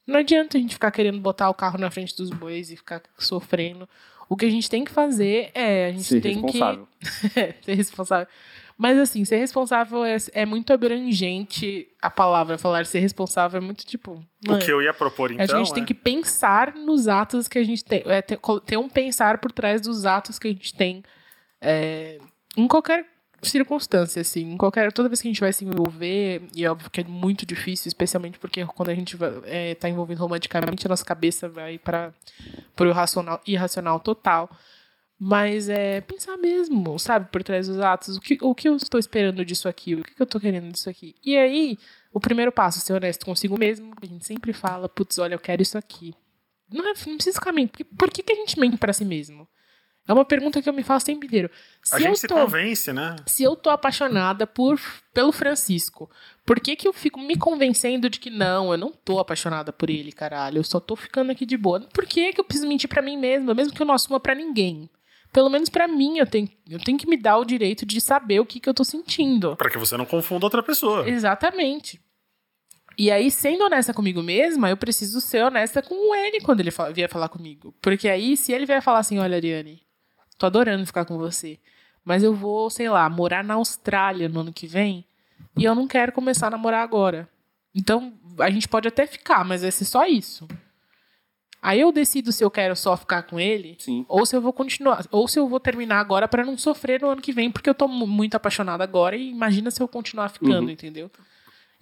[0.06, 3.02] Não adianta a gente ficar querendo botar o carro na frente dos bois e ficar
[3.18, 3.88] sofrendo.
[4.28, 6.88] O que a gente tem que fazer é a gente Ser tem responsável.
[7.00, 8.26] que ser responsável.
[8.78, 13.86] Mas assim, ser responsável é, é muito abrangente a palavra falar ser responsável é muito
[13.86, 14.12] tipo,
[14.46, 15.44] O mano, que eu ia propor, então.
[15.44, 18.76] a gente tem é- que pensar nos atos que a gente tem, é, ter, ter
[18.76, 21.02] um pensar por trás dos atos que a gente tem
[21.60, 22.18] é,
[22.56, 23.06] em qualquer
[23.42, 26.90] circunstância, assim, em qualquer toda vez que a gente vai se envolver, e é óbvio
[26.90, 30.90] que é muito difícil, especialmente porque quando a gente vai, é, tá envolvido romanticamente, a
[30.90, 32.12] nossa cabeça vai para
[32.80, 34.50] irracional, irracional total.
[35.18, 39.00] Mas é pensar mesmo, sabe, por trás dos atos, o que, o que eu estou
[39.00, 41.14] esperando disso aqui, o que, eu estou querendo disso aqui.
[41.24, 41.78] E aí,
[42.12, 45.62] o primeiro passo, ser honesto consigo mesmo, a gente sempre fala, putz, olha, eu quero
[45.62, 46.14] isso aqui.
[46.70, 47.88] Não, é, não precisa ficar mentindo.
[47.96, 49.48] Por, que- que, a gente mente para si mesmo?
[50.06, 51.50] É uma pergunta que eu me faço o tempo inteiro.
[51.92, 53.16] A Se eu gente se tô, convence, né?
[53.26, 54.78] se eu tô apaixonada por,
[55.14, 56.10] pelo Francisco,
[56.44, 59.88] por que, que eu fico me convencendo de que não, eu não tô apaixonada por
[59.88, 61.80] ele, caralho, eu só tô ficando aqui de boa?
[61.92, 64.34] Por que, que eu preciso mentir pra mim mesma, mesmo que eu não assuma pra
[64.34, 64.88] ninguém?
[65.36, 68.40] Pelo menos pra mim, eu tenho, eu tenho que me dar o direito de saber
[68.40, 69.54] o que, que eu tô sentindo.
[69.54, 71.06] Pra que você não confunda outra pessoa.
[71.06, 72.00] Exatamente.
[72.96, 76.88] E aí, sendo honesta comigo mesma, eu preciso ser honesta com ele quando ele fa-
[76.90, 77.74] vier falar comigo.
[77.82, 79.82] Porque aí, se ele vier falar assim, olha, Ariane,
[80.38, 81.58] tô adorando ficar com você.
[82.02, 85.04] Mas eu vou, sei lá, morar na Austrália no ano que vem
[85.54, 87.28] e eu não quero começar a namorar agora.
[87.74, 90.48] Então, a gente pode até ficar, mas vai ser só isso.
[91.66, 94.06] Aí eu decido se eu quero só ficar com ele Sim.
[94.08, 97.08] ou se eu vou continuar, ou se eu vou terminar agora pra não sofrer no
[97.08, 100.28] ano que vem, porque eu tô mu- muito apaixonada agora e imagina se eu continuar
[100.28, 100.70] ficando, Uhum.
[100.70, 101.10] entendeu?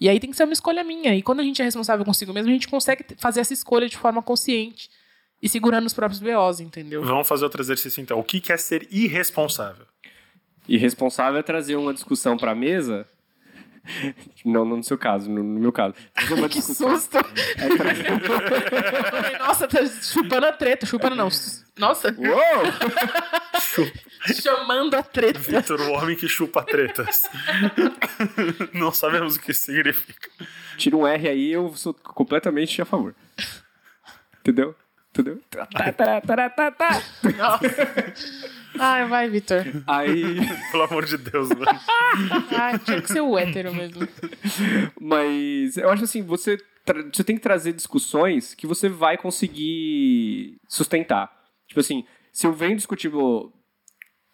[0.00, 1.14] E aí tem que ser uma escolha minha.
[1.14, 3.96] E quando a gente é responsável consigo mesmo, a gente consegue fazer essa escolha de
[3.98, 4.88] forma consciente
[5.42, 7.04] e segurando os próprios BOs, entendeu?
[7.04, 8.18] Vamos fazer outro exercício então.
[8.18, 9.84] O que que é ser irresponsável?
[10.66, 13.06] Irresponsável é trazer uma discussão pra mesa.
[14.44, 15.94] Não, não no seu caso, no, no meu caso.
[16.30, 16.96] Uma Que discussão.
[16.98, 17.16] susto!
[17.18, 20.86] É Eu falei, Nossa, tá chupando a treta.
[20.86, 21.28] Chupando não.
[21.78, 22.62] Nossa, Uou!
[24.40, 25.38] chamando a treta.
[25.38, 27.22] Vitor, o homem que chupa tretas.
[28.72, 30.30] Não sabemos o que significa.
[30.76, 33.14] Tira um R aí, eu sou completamente a favor.
[34.40, 34.74] Entendeu?
[35.14, 35.40] Entendeu?
[35.48, 37.02] Tá, tá, tá, tá, tá.
[37.38, 38.14] Nossa.
[38.80, 39.62] Ai, vai, Vitor.
[39.86, 40.36] Aí.
[40.72, 41.66] Pelo amor de Deus, mano.
[42.50, 44.08] Ai, tinha que ser o hétero mesmo.
[45.00, 50.56] Mas eu acho assim, você, tra- você tem que trazer discussões que você vai conseguir
[50.68, 51.30] sustentar.
[51.68, 53.08] Tipo assim, se eu venho discutir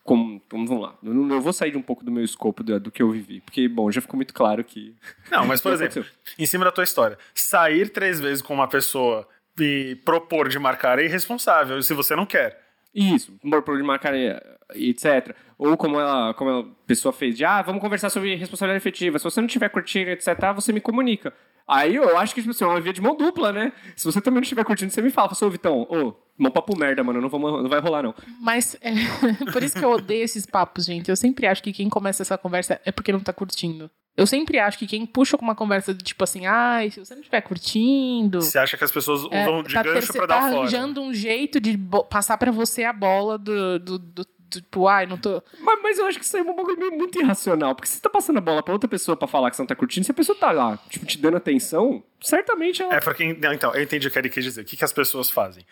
[0.03, 2.81] como, vamos lá, eu, não, eu vou sair de um pouco do meu escopo do,
[2.81, 4.97] do que eu vivi, porque, bom, já ficou muito claro que...
[5.31, 6.35] Não, mas por exemplo, aconteceu.
[6.39, 9.29] em cima da tua história, sair três vezes com uma pessoa
[9.59, 12.59] e propor de marcar é irresponsável se você não quer.
[12.95, 14.41] Isso, humor por de marcar, eh,
[14.75, 15.35] etc.
[15.57, 19.19] Ou como ela, como a pessoa fez de, ah, vamos conversar sobre responsabilidade efetiva.
[19.19, 21.33] Se você não estiver curtindo, etc., você me comunica.
[21.69, 23.73] Aí eu acho que, tipo assim, é uma via de mão dupla, né?
[23.95, 25.33] Se você também não estiver curtindo, você me fala.
[25.33, 28.13] Fala ô Vitão, ô, mão papo merda, mano, não, vamos, não vai rolar, não.
[28.41, 28.91] Mas é,
[29.53, 31.09] por isso que eu odeio esses papos, gente.
[31.09, 33.89] Eu sempre acho que quem começa essa conversa é porque não tá curtindo.
[34.21, 37.15] Eu sempre acho que quem puxa com uma conversa de tipo assim, ai, se você
[37.15, 38.41] não estiver curtindo.
[38.43, 40.57] Você acha que as pessoas é, usam de tá, gancho pra tá dar fora.
[40.59, 45.17] arranjando um jeito de passar pra você a bola do, do, do- tipo, ai, não
[45.17, 45.41] tô.
[45.61, 47.75] Mas, mas eu acho que isso aí é um bagulho meio muito irracional.
[47.75, 49.67] Porque se você tá passando a bola pra outra pessoa pra falar que você não
[49.69, 52.95] tá curtindo, se a pessoa tá lá, tipo, te dando atenção, certamente ela.
[52.97, 53.33] É porque.
[53.35, 54.63] não, Então, eu entendi o que ele quis dizer.
[54.63, 55.65] O que, que as pessoas fazem?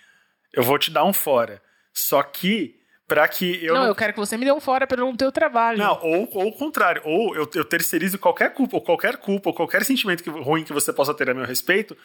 [0.53, 1.61] Eu vou te dar um fora.
[1.93, 2.78] Só que,
[3.09, 3.75] pra que eu.
[3.75, 5.33] não, não- eu quero que você me dê um fora pra eu não ter o
[5.33, 5.79] trabalho.
[5.79, 7.03] Não, ou, ou o contrário.
[7.05, 10.73] Ou eu, eu terceirizo qualquer culpa, ou qualquer culpa, ou qualquer sentimento que- ruim que
[10.73, 11.97] você possa ter a meu respeito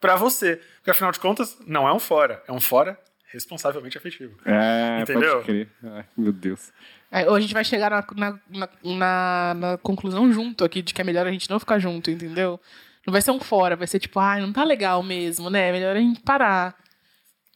[0.00, 0.60] pra você.
[0.76, 2.42] Porque afinal de contas, não é um fora.
[2.48, 2.96] É um fora
[3.32, 4.36] responsavelmente afetivo.
[4.44, 5.32] É, Entendeu?
[5.36, 5.68] pode crer.
[5.84, 6.70] Ai, meu Deus.
[7.10, 10.92] É, ou a gente vai chegar na, na, na, na- na conclusão junto aqui de
[10.94, 12.60] que é melhor a gente não ficar junto, entendeu?
[13.06, 15.70] Não vai ser um fora, vai ser tipo, ai, não tá legal mesmo, né?
[15.70, 16.74] É melhor a gente parar.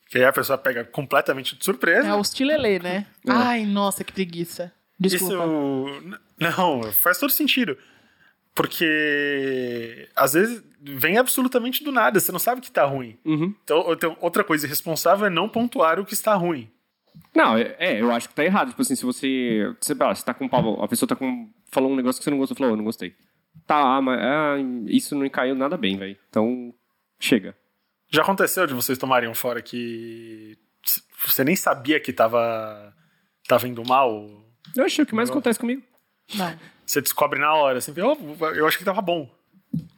[0.08, 2.06] Que aí a pessoa pega completamente de surpresa.
[2.06, 3.06] É o estilelê, né?
[3.26, 3.32] É.
[3.32, 4.72] Ai, nossa, que preguiça.
[4.98, 5.34] Desculpa.
[5.34, 6.20] Isso.
[6.38, 7.76] Não, faz todo sentido.
[8.54, 13.18] Porque às vezes vem absolutamente do nada, você não sabe que tá ruim.
[13.24, 13.54] Uhum.
[13.62, 16.70] Então, então, outra coisa irresponsável é não pontuar o que está ruim.
[17.34, 18.70] Não, é, é, eu acho que tá errado.
[18.70, 19.74] Tipo assim, se você.
[19.80, 20.82] Você, sei lá, você tá com um pau.
[20.82, 21.50] A pessoa tá com.
[21.70, 23.14] Falou um negócio que você não gostou, falou, eu não gostei.
[23.66, 26.16] Tá, mas ah, isso não caiu nada bem, velho.
[26.28, 26.72] Então,
[27.18, 27.54] chega.
[28.10, 30.56] Já aconteceu de vocês tomarem um fora que
[31.26, 32.94] você nem sabia que tava,
[33.48, 34.28] tava indo mal?
[34.76, 35.82] Eu achei o que mais acontece comigo.
[36.34, 36.58] Não.
[36.84, 39.28] Você descobre na hora, assim, oh, eu achei que tava bom.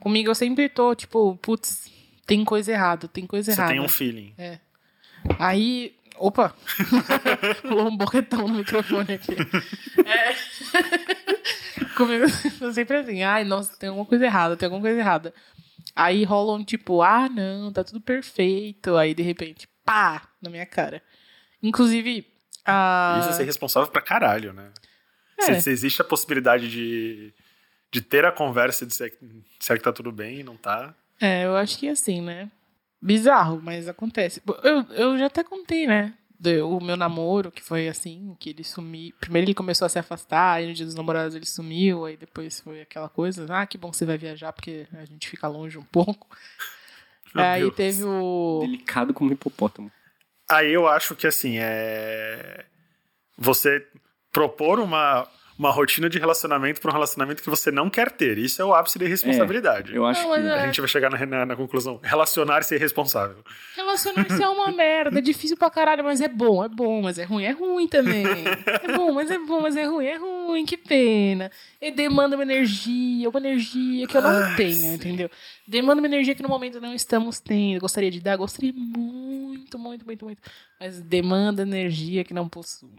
[0.01, 1.91] Comigo eu sempre tô, tipo, putz,
[2.27, 3.73] tem coisa errada, tem coisa Você errada.
[3.73, 4.35] tem um feeling.
[5.39, 5.95] Aí.
[6.17, 6.53] Opa!
[7.65, 9.37] Rolou um boquetão no microfone aqui.
[10.05, 10.35] É.
[11.97, 12.25] Comigo
[12.61, 15.33] eu sempre assim, ai, nossa, tem alguma coisa errada, tem alguma coisa errada.
[16.01, 18.97] Aí rola um tipo, ah, não, tá tudo perfeito.
[18.97, 21.03] Aí de repente, pá, na minha cara.
[21.63, 22.25] Inclusive,
[22.65, 23.17] a.
[23.21, 24.71] Isso é ser responsável pra caralho, né?
[25.41, 25.55] É.
[25.55, 27.35] Se, se existe a possibilidade de,
[27.91, 29.27] de ter a conversa e dizer, que-
[29.59, 30.95] dizer que tá tudo bem e não tá.
[31.21, 32.49] É, eu acho que é assim, né?
[33.03, 34.41] Bizarro, mas acontece.
[34.63, 36.15] Eu, eu já até contei, né?
[36.39, 39.13] Do- o meu namoro, que foi assim, que ele sumiu.
[39.21, 42.61] Primeiro ele começou a se afastar, aí no dia dos namorados ele sumiu, aí depois
[42.61, 45.77] foi aquela coisa, ah, que bom que você vai viajar, porque a gente fica longe
[45.79, 46.27] um pouco.
[47.35, 47.75] Meu aí Deus.
[47.75, 48.59] teve o.
[48.63, 49.91] Delicado como um hipopótamo.
[50.51, 52.65] Aí eu acho que assim, é.
[53.37, 53.87] Você
[54.33, 55.29] propor uma,
[55.59, 58.39] uma rotina de relacionamento para um relacionamento que você não quer ter.
[58.39, 59.93] Isso é o ápice da irresponsabilidade.
[59.95, 60.41] Eu acho Não, que.
[60.41, 61.99] é- A gente vai chegar na, na, na conclusão.
[62.03, 63.39] Relacionar-se é irresponsável.
[63.75, 67.25] Relacionar-se é uma merda, é difícil pra caralho, mas é bom, é bom, mas é
[67.25, 68.25] ruim, é ruim também.
[68.85, 71.51] É bom, mas é bom, mas é ruim, é ruim, que pena.
[71.81, 75.29] E demanda uma energia, uma energia que eu não tenho, entendeu?
[75.67, 77.81] Demanda uma energia que no momento não estamos tendo.
[77.81, 80.43] Gostaria de dar, gostaria muito, muito, muito, muito.
[80.81, 82.91] Mas demanda energia que não possuo.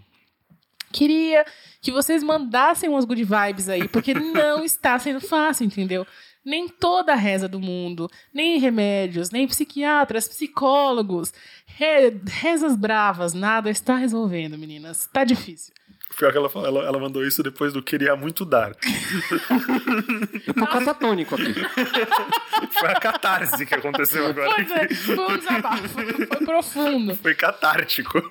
[0.92, 1.46] Queria
[1.82, 6.06] que vocês mandassem umas good vibes aí, porque não está sendo fácil, entendeu?
[6.44, 11.34] nem toda reza do mundo, nem remédios, nem psiquiatras, psicólogos,
[11.66, 15.08] re- rezas bravas, nada está resolvendo, meninas.
[15.12, 15.74] Tá difícil.
[16.20, 18.76] Pior que ela, falou- ela, ela mandou isso depois do queria muito dar.
[20.46, 21.54] Eu tô catatônico aqui.
[22.78, 24.54] Foi a catarse que aconteceu agora.
[24.54, 27.16] Pois é, foi um desabafo, foi profundo.
[27.16, 28.22] Foi catártico.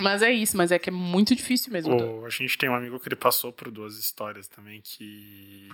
[0.00, 1.94] Mas é isso, mas é que é muito difícil mesmo.
[2.22, 5.68] O- a gente tem um amigo que ele passou por duas histórias também que.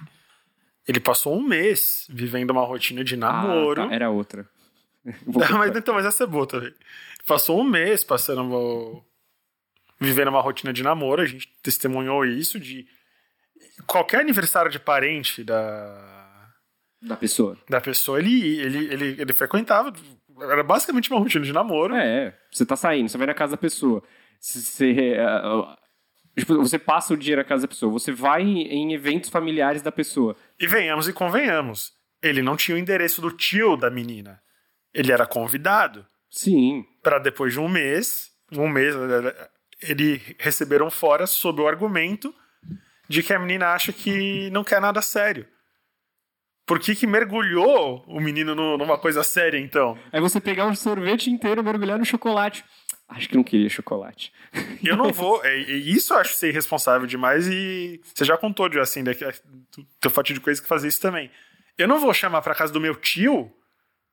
[0.87, 3.83] Ele passou um mês vivendo uma rotina de namoro.
[3.83, 4.49] Ah, tá, era outra.
[5.27, 6.73] Não, mas, então, mas essa é boa também.
[7.27, 9.03] Passou um mês passando.
[10.03, 12.87] Vivendo uma rotina de namoro, a gente testemunhou isso de.
[13.87, 16.51] Qualquer aniversário de parente da,
[17.01, 17.57] Da pessoa.
[17.69, 19.93] da pessoa, ele, ele, ele, ele frequentava.
[20.41, 21.95] Era basicamente uma rotina de namoro.
[21.95, 22.39] É, é.
[22.51, 24.03] Você tá saindo, você vai na casa da pessoa.
[24.41, 25.79] Você, ah,
[26.37, 27.93] tipo, você passa o dia na casa da pessoa.
[27.93, 30.37] Você vai em, em eventos familiares da pessoa.
[30.59, 31.93] E venhamos e convenhamos.
[32.23, 34.41] Ele não tinha o endereço do tio da menina.
[34.93, 36.07] Ele era convidado.
[36.33, 36.87] Sim.
[37.03, 38.95] para depois de um mês, um mês,
[39.83, 42.35] ele receberam fora sob o argumento
[43.09, 45.47] de que a menina acha que não quer nada sério.
[46.67, 49.99] Por que, que mergulhou o menino no- numa coisa séria, então?
[50.13, 52.65] Aí você pegar um sorvete inteiro, mergulhar no chocolate.
[53.09, 54.33] Acho que não queria chocolate.
[54.83, 55.45] Eu não vou.
[55.45, 59.25] é- é- isso eu acho ser irresponsável demais e você já contou de assim, daqui,
[59.25, 61.31] do teu fato de coisa que fazia isso também.
[61.77, 63.53] Eu não vou chamar pra casa do meu tio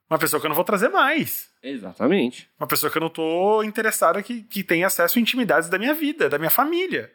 [0.09, 1.49] uma pessoa que eu não vou trazer mais.
[1.61, 2.49] Exatamente.
[2.59, 5.93] Uma pessoa que eu não tô interessada que, que tem acesso a intimidades da minha
[5.93, 7.11] vida, da minha família.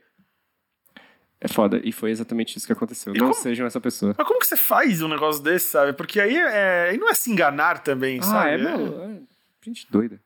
[1.40, 1.80] É foda.
[1.84, 3.14] E foi exatamente isso que aconteceu.
[3.14, 4.14] E não como- sejam essa pessoa.
[4.16, 5.92] Mas como que você faz um negócio desse, sabe?
[5.92, 8.50] Porque aí, é, aí não é se enganar também, Ah, sabe?
[8.52, 9.02] é, meu.
[9.02, 9.18] é
[9.62, 10.20] Gente doida.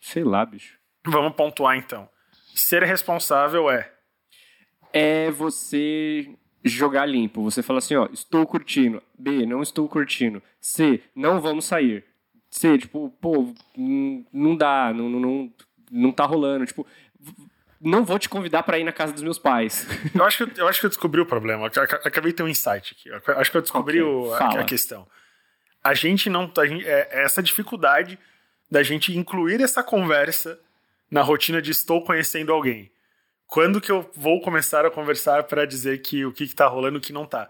[0.00, 0.78] Sei lá, bicho.
[1.04, 2.08] Vamos pontuar então.
[2.54, 3.92] Ser responsável é.
[4.92, 6.28] É você
[6.64, 7.42] jogar limpo.
[7.42, 9.02] Você fala assim, ó, estou curtindo.
[9.18, 10.42] B, não estou curtindo.
[10.60, 12.04] C, não vamos sair.
[12.50, 13.52] C, tipo, pô,
[14.32, 15.52] não dá, não, não,
[15.90, 16.64] não, tá rolando.
[16.66, 16.86] Tipo,
[17.80, 19.86] não vou te convidar pra ir na casa dos meus pais.
[20.14, 21.66] Eu acho que eu, acho que eu descobri o problema.
[21.66, 23.08] Acabei de ter um insight aqui.
[23.10, 25.06] Eu acho que eu descobri Ok, o- a, a questão.
[25.84, 26.50] A gente não.
[26.58, 28.18] A gente, é, é essa dificuldade
[28.70, 30.58] da gente incluir essa conversa
[31.10, 32.90] na rotina de estou conhecendo alguém.
[33.46, 36.96] Quando que eu vou começar a conversar para dizer que o que, que tá rolando
[36.96, 37.48] e o que não tá?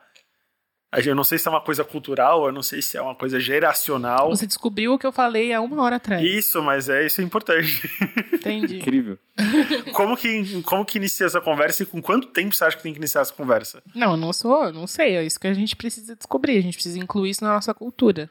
[0.97, 3.14] Gente- Eu não sei se é uma coisa cultural, eu não sei se é uma
[3.14, 4.30] coisa geracional.
[4.30, 6.22] Você descobriu o que eu falei há uma hora atrás.
[6.22, 7.90] Isso, mas é isso é importante.
[8.32, 8.76] Entendi.
[8.80, 9.18] Incrível.
[9.92, 12.92] como que como que inicia essa conversa e com quanto tempo você acha que tem
[12.92, 13.82] que iniciar essa conversa?
[13.94, 15.16] Não, eu não sou, eu não sei.
[15.16, 16.57] É isso que a gente precisa descobrir.
[16.57, 18.30] A gente precisa incluir isso na nossa cultura.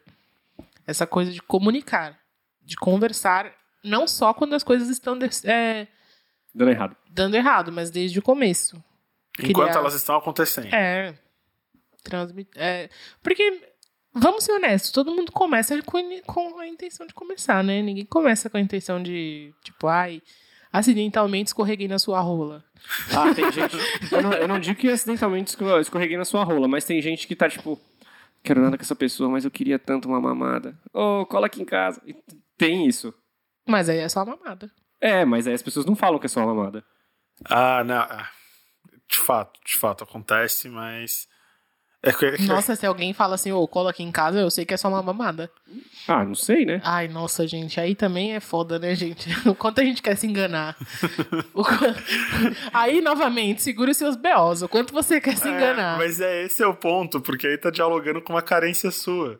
[0.88, 2.18] Essa coisa de comunicar,
[2.64, 3.52] de conversar,
[3.84, 5.88] não só quando as coisas estão é,
[6.56, 6.96] Dando errado.
[7.12, 8.82] dando errado, mas desde o começo.
[9.38, 10.74] Enquanto Criar- elas estão acontecendo.
[10.74, 11.14] É.
[12.04, 12.90] Transmit, é.
[13.22, 13.62] Porque,
[14.14, 17.82] vamos ser honestos, todo mundo começa com, com a intenção de começar, né?
[17.82, 20.22] Ninguém começa com a intenção de, tipo, ai,
[20.72, 22.64] acidentalmente escorreguei na sua rola.
[23.12, 23.76] Ah, tem gente.
[24.14, 27.28] Eu não, eu não digo que acidentalmente esco- escorreguei na sua rola, mas tem gente
[27.28, 27.80] que tá tipo.
[28.44, 30.78] Quero nada com essa pessoa, mas eu queria tanto uma mamada.
[30.94, 32.00] Ô, cola aqui em casa.
[32.56, 33.12] Tem isso.
[33.68, 34.70] Mas aí é só mamada.
[35.02, 36.84] É, mas aí as pessoas não falam que é só uma mamada.
[37.50, 37.96] Ah, não.
[37.98, 38.30] ah,
[39.10, 41.28] De fato, de fato acontece, mas.
[42.02, 44.64] É que- é Nossa, se alguém fala assim, ô, cola aqui em casa, eu sei
[44.64, 45.50] que é só uma mamada.
[46.08, 46.80] Ah, não sei, né?
[46.84, 49.28] Ai, nossa, gente, aí também é foda, né, gente?
[49.50, 50.76] O quanto a gente quer se enganar.
[52.74, 54.62] Aí, novamente, segure os seus BOs.
[54.62, 55.98] O quanto você quer se É, enganar.
[55.98, 59.40] mas é esse é o ponto, porque aí tá dialogando com uma carência sua.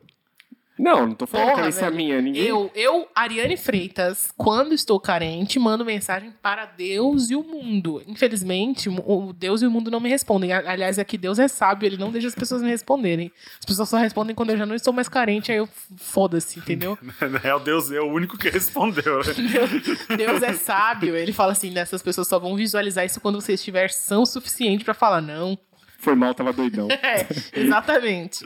[0.78, 1.96] Não, não tô falando Porra, que isso é velho.
[1.96, 2.20] minha.
[2.20, 2.44] Ninguém.
[2.44, 8.02] Eu, eu, Ariane Freitas, quando estou carente, mando mensagem para Deus e o mundo.
[8.06, 10.52] Infelizmente, o Deus e o mundo não me respondem.
[10.52, 13.32] Aliás, aqui Deus é sábio, ele não deixa as pessoas me responderem.
[13.58, 16.98] As pessoas só respondem quando eu já não estou mais carente, aí eu foda-se, entendeu?
[17.30, 19.18] Na real, Deus é o único que respondeu.
[19.18, 19.32] né?
[19.34, 21.16] Deus, Deus é sábio.
[21.16, 24.92] Ele fala assim: nessas pessoas só vão visualizar isso quando você estiver são suficiente para
[24.94, 25.58] falar não.
[25.98, 26.88] Foi mal, tava doidão.
[27.02, 27.26] É,
[27.58, 28.44] exatamente.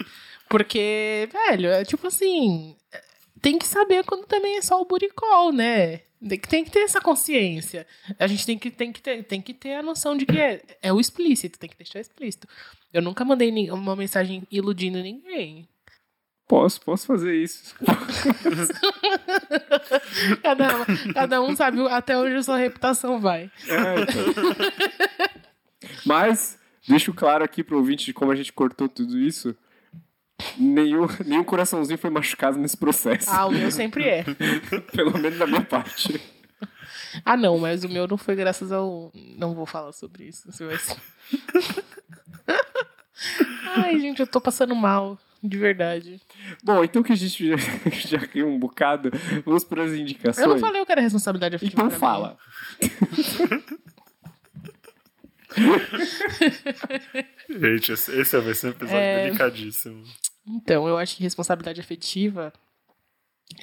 [0.50, 2.76] Porque, velho, é tipo assim.
[3.40, 6.00] Tem que saber quando também é só o buricol, né?
[6.48, 7.86] Tem que, ter essa consciência.
[8.18, 10.60] A gente tem que, tem que, ter, tem que ter a noção de que é,
[10.82, 12.46] é o explícito, tem que deixar explícito.
[12.92, 15.66] Eu nunca mandei uma mensagem iludindo ninguém.
[16.46, 17.74] Posso, posso fazer isso.
[20.42, 20.68] Cada,
[21.14, 23.50] cada um sabe até onde a sua reputação vai.
[23.68, 24.24] É, então.
[26.04, 29.56] Mas, deixo claro aqui pro ouvinte de como a gente cortou tudo isso.
[30.58, 33.28] Nenhum, nenhum coraçãozinho foi machucado nesse processo.
[33.30, 34.24] Ah, o meu sempre é.
[34.94, 36.20] Pelo menos da minha parte.
[37.24, 39.10] Ah, não, mas o meu não foi graças ao.
[39.36, 40.48] Não vou falar sobre isso.
[40.64, 40.78] Vai.
[43.76, 45.18] Ai, gente, eu tô passando mal.
[45.42, 46.20] de verdade.
[46.62, 47.56] Bom, então que a gente já,
[47.90, 49.10] já riu um bocado,
[49.44, 50.46] vamos para as indicações.
[50.46, 51.82] Eu não falei o que era responsabilidade afetiva.
[51.82, 52.36] Então fala.
[57.48, 59.24] Gente, esse vai ser um episódio É.
[59.24, 60.04] delicadíssimo.
[60.46, 62.52] Então, eu acho que responsabilidade afetiva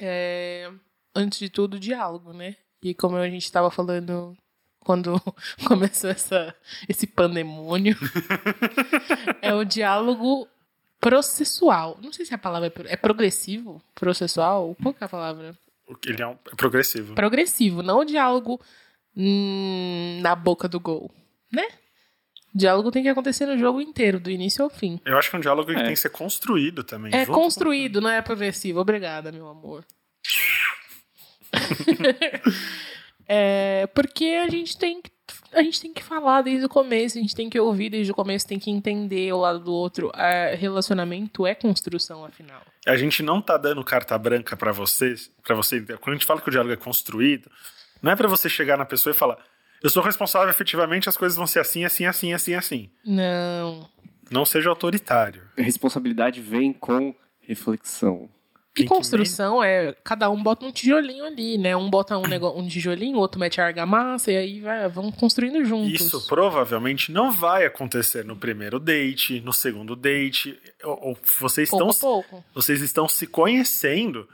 [0.00, 0.70] é,
[1.14, 2.56] antes de tudo, diálogo, né?
[2.82, 4.36] E como a gente estava falando
[4.80, 5.20] quando
[5.66, 6.54] começou essa,
[6.88, 7.96] esse pandemônio,
[9.42, 10.46] é o diálogo
[11.00, 11.98] processual.
[12.02, 15.56] Não sei se a palavra é, pro- é progressivo, processual, qual que é a palavra?
[16.06, 17.14] Ele é, um, é progressivo.
[17.14, 18.60] Progressivo, não o diálogo
[19.16, 21.10] hum, na boca do gol,
[21.52, 21.66] né?
[22.54, 25.00] O diálogo tem que acontecer no jogo inteiro, do início ao fim.
[25.04, 25.82] Eu acho que é um diálogo que É.
[25.82, 27.14] tem que ser construído também.
[27.14, 28.80] É construído, não é progressivo.
[28.80, 29.84] Obrigada, meu amor.
[33.28, 35.10] é, porque a gente tem que
[35.52, 38.14] a gente tem que falar desde o começo, a gente tem que ouvir desde o
[38.14, 40.10] começo, tem que entender o lado do outro.
[40.14, 42.60] É, relacionamento é construção, afinal.
[42.86, 45.80] A gente não tá dando carta branca pra vocês, para você.
[45.80, 47.50] Quando a gente fala que o diálogo é construído,
[48.02, 49.38] não é pra você chegar na pessoa e falar:
[49.82, 52.90] "Eu sou responsável efetivamente, as coisas vão ser assim, assim, assim, assim, assim".
[53.04, 53.88] Não.
[54.30, 55.42] Não seja autoritário.
[55.56, 58.28] Responsabilidade vem com reflexão.
[58.76, 61.74] E construção é cada um bota um tijolinho ali, né?
[61.76, 65.10] Um bota um, nego- um tijolinho, o outro mete a argamassa e aí vai, vão
[65.10, 66.00] construindo juntos.
[66.00, 70.56] Isso provavelmente não vai acontecer no primeiro date, no segundo date.
[70.84, 72.44] Ou, ou vocês, pouco estão, a pouco.
[72.54, 74.28] vocês estão se conhecendo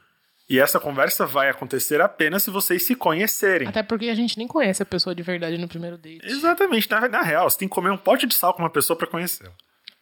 [0.49, 3.67] e essa conversa vai acontecer apenas se vocês se conhecerem.
[3.69, 6.25] Até porque a gente nem conhece a pessoa de verdade no primeiro date.
[6.27, 8.97] Exatamente, na, na real, você tem que comer um pote de sal com uma pessoa
[8.97, 9.53] pra conhecê-la.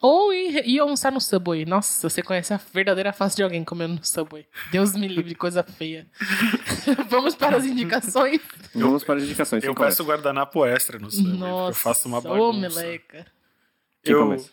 [0.00, 1.64] Ou ir, ir almoçar no Subway.
[1.64, 4.44] Nossa, você conhece a verdadeira face de alguém comendo no Subway.
[4.72, 6.08] Deus me livre, coisa feia.
[7.08, 8.40] Vamos para as indicações?
[8.74, 9.62] Vamos para as indicações.
[9.62, 12.58] Eu peço guardanapo extra no Subway, porque Nossa, eu faço uma ô bagunça.
[12.80, 13.26] meleca.
[14.02, 14.50] Quem Eu- começa?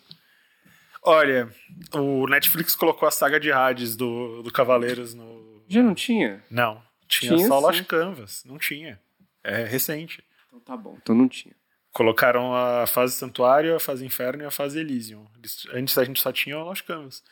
[1.01, 1.49] Olha,
[1.95, 5.38] o Netflix colocou a saga de Hades do, do Cavaleiros no...
[5.69, 6.43] Já não tinha?
[6.49, 7.65] Não, tinha, Tinha, só sim.
[7.65, 8.99] Lost Canvas, não tinha.
[9.43, 10.23] É recente.
[10.47, 10.97] Então tá bom.
[11.01, 11.55] Então não tinha.
[11.93, 15.25] Colocaram a fase Santuário, a fase Inferno e a fase Elysium.
[15.73, 17.23] Antes a gente só tinha o Lost Canvas.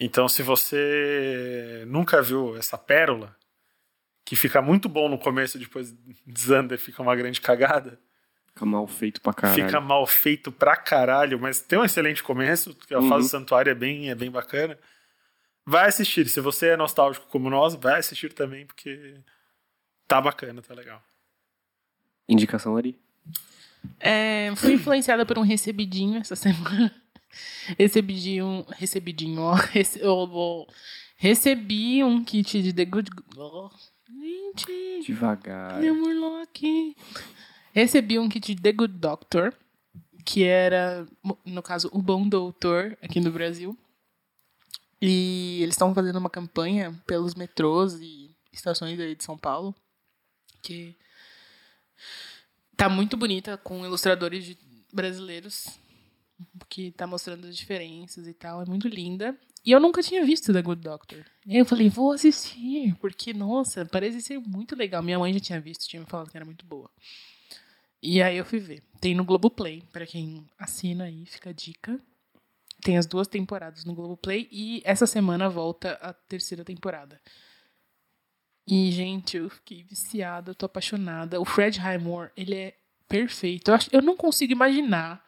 [0.00, 3.36] Então, se você nunca viu essa pérola,
[4.24, 5.92] que fica muito bom no começo, depois
[6.26, 7.98] desanda e fica uma grande cagada,
[8.46, 9.64] Fica mal feito pra caralho.
[9.64, 13.08] fica mal feito pra caralho, mas tem um excelente começo, a Uhum.
[13.08, 14.76] fase Santuário é bem, é bem bacana.
[15.70, 16.26] Vai assistir.
[16.30, 19.16] Se você é nostálgico como nós, vai assistir também, porque
[20.06, 21.02] tá bacana, tá legal.
[22.26, 22.98] Indicação ali.
[24.00, 26.90] É, fui influenciada por um recebidinho essa semana.
[27.78, 28.64] Recebidinho.
[28.76, 29.52] Recebidinho, ó.
[29.70, 30.66] Rece, eu vou-
[31.18, 33.10] recebi um kit de The Good.
[33.36, 33.68] Oh,
[34.08, 35.78] gente, Devagar.
[35.80, 36.58] meu Murloc.
[37.74, 39.52] Recebi um kit de The Good Doctor,
[40.24, 41.06] que era,
[41.44, 43.76] no caso, o Bom Doutor aqui no Brasil.
[45.00, 49.74] E eles estão fazendo uma campanha pelos metrôs e estações aí de São Paulo,
[50.62, 50.96] que
[52.76, 54.58] tá muito bonita, com ilustradores de-
[54.92, 55.66] brasileiros,
[56.68, 58.62] que tá mostrando as diferenças e tal.
[58.62, 59.36] É muito linda.
[59.64, 61.24] E eu nunca tinha visto The Good Doctor.
[61.44, 65.02] E aí eu falei, vou assistir, porque, nossa, parece ser muito legal.
[65.02, 66.90] Minha mãe já tinha visto, tinha me falado que era muito boa.
[68.02, 68.82] E aí eu fui ver.
[69.00, 72.00] Tem no Globoplay, pra quem assina aí, fica a dica.
[72.82, 77.20] Tem as duas temporadas no Globoplay e essa semana volta a terceira temporada.
[78.66, 81.40] E, gente, eu fiquei viciada, eu tô apaixonada.
[81.40, 82.76] O Fred Highmore, ele é
[83.08, 83.70] perfeito.
[83.70, 85.24] Eu, acho, eu não consigo imaginar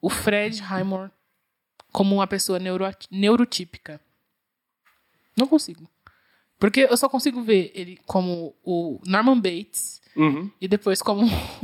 [0.00, 1.10] o Fred Highmore
[1.90, 4.00] como uma pessoa neuro, neurotípica.
[5.36, 5.88] Não consigo.
[6.58, 10.48] Porque eu só consigo ver ele como o Norman Bates Uhum.
[10.60, 11.26] e depois como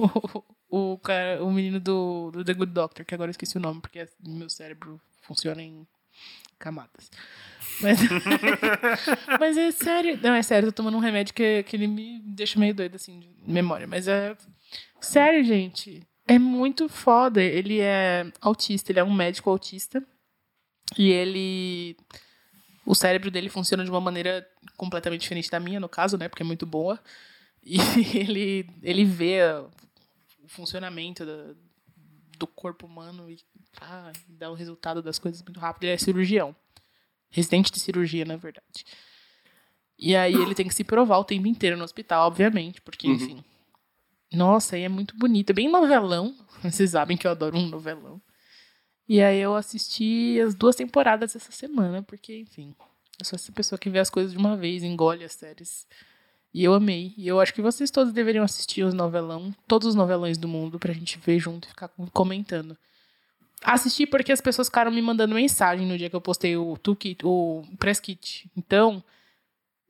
[0.68, 3.60] o, o, cara, o menino do, do The Good Doctor, que agora eu esqueci o
[3.60, 5.00] nome, porque meu cérebro
[5.30, 5.86] funciona em
[6.58, 7.08] camadas.
[7.80, 7.98] Mas,
[9.38, 10.18] mas é sério.
[10.20, 12.96] Não, é sério, eu tô tomando um remédio que, que ele me deixa meio doido,
[12.96, 13.86] assim, de memória.
[13.86, 14.36] Mas é.
[15.00, 16.02] Sério, gente.
[16.26, 17.40] É muito foda.
[17.40, 20.04] Ele é autista, ele é um médico autista.
[20.98, 21.96] E ele.
[22.84, 24.44] O cérebro dele funciona de uma maneira
[24.76, 26.28] completamente diferente da minha, no caso, né?
[26.28, 26.98] Porque é muito boa.
[27.62, 27.76] E
[28.18, 29.42] ele, ele vê
[30.42, 31.54] o funcionamento da-
[32.36, 33.38] do corpo humano e
[33.80, 35.84] ah, dá o resultado das coisas muito rápido.
[35.84, 36.54] Ele é cirurgião.
[37.30, 38.84] Residente de cirurgia, na verdade.
[39.98, 43.14] E aí ele tem que se provar o tempo inteiro no hospital, obviamente, porque, Uhum.
[43.14, 43.44] enfim.
[44.32, 45.50] Nossa, e é muito bonito.
[45.50, 46.34] É bem novelão.
[46.62, 48.20] Vocês sabem que eu adoro um novelão.
[49.08, 52.74] E aí eu assisti as duas temporadas essa semana, porque, enfim,
[53.18, 55.86] eu sou essa pessoa que vê as coisas de uma vez, engole as séries.
[56.54, 57.12] E eu amei.
[57.16, 60.78] E eu acho que vocês todos deveriam assistir os novelão, todos os novelões do mundo,
[60.78, 62.76] pra gente ver junto e ficar comentando.
[63.62, 67.24] Assisti porque as pessoas ficaram me mandando mensagem no dia que eu postei o toolkit,
[67.24, 68.50] o press kit.
[68.56, 69.02] Então,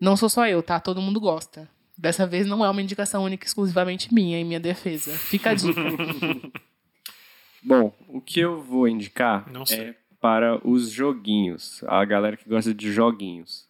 [0.01, 0.81] não sou só eu, tá?
[0.81, 1.69] Todo mundo gosta.
[1.97, 5.13] Dessa vez não é uma indicação única exclusivamente minha em minha defesa.
[5.13, 5.81] Fica a dica.
[7.63, 9.81] Bom, o que eu vou indicar Não sei.
[9.81, 11.83] é para os joguinhos.
[11.87, 13.69] A galera que gosta de joguinhos.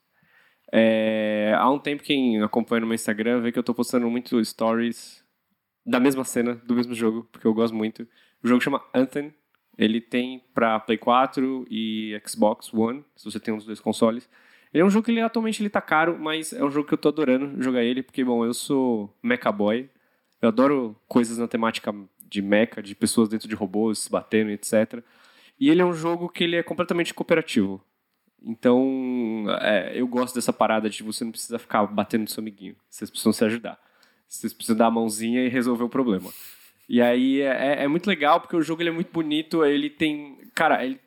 [0.73, 4.43] É, há um tempo, quem acompanha no meu Instagram vê que eu tô postando muito
[4.45, 5.25] stories
[5.85, 8.07] da mesma cena, do mesmo jogo, porque eu gosto muito.
[8.43, 9.35] O jogo chama Anthem.
[9.81, 14.29] Ele tem pra Play 4 e Xbox One, se você tem um dos dois consoles.
[14.75, 16.93] Ele é um jogo que ele, atualmente ele tá caro, mas é um jogo que
[16.93, 19.89] eu tô adorando jogar ele, porque, bom, eu sou mecha boy.
[20.43, 21.95] Eu adoro coisas na temática
[22.29, 25.03] de mecha, de pessoas dentro de robôs se batendo, etc.
[25.59, 27.83] E ele é um jogo que ele é completamente cooperativo.
[28.43, 32.77] Então, é, eu gosto dessa parada de você não precisa ficar batendo no seu amiguinho.
[32.91, 33.81] Vocês precisam se ajudar.
[34.29, 36.31] Vocês precisam dar a mãozinha e resolver o problema.
[36.91, 39.65] E aí é, é muito legal porque o jogo ele é muito bonito.
[39.65, 40.39] Ele tem.
[40.57, 41.01] Cara, ele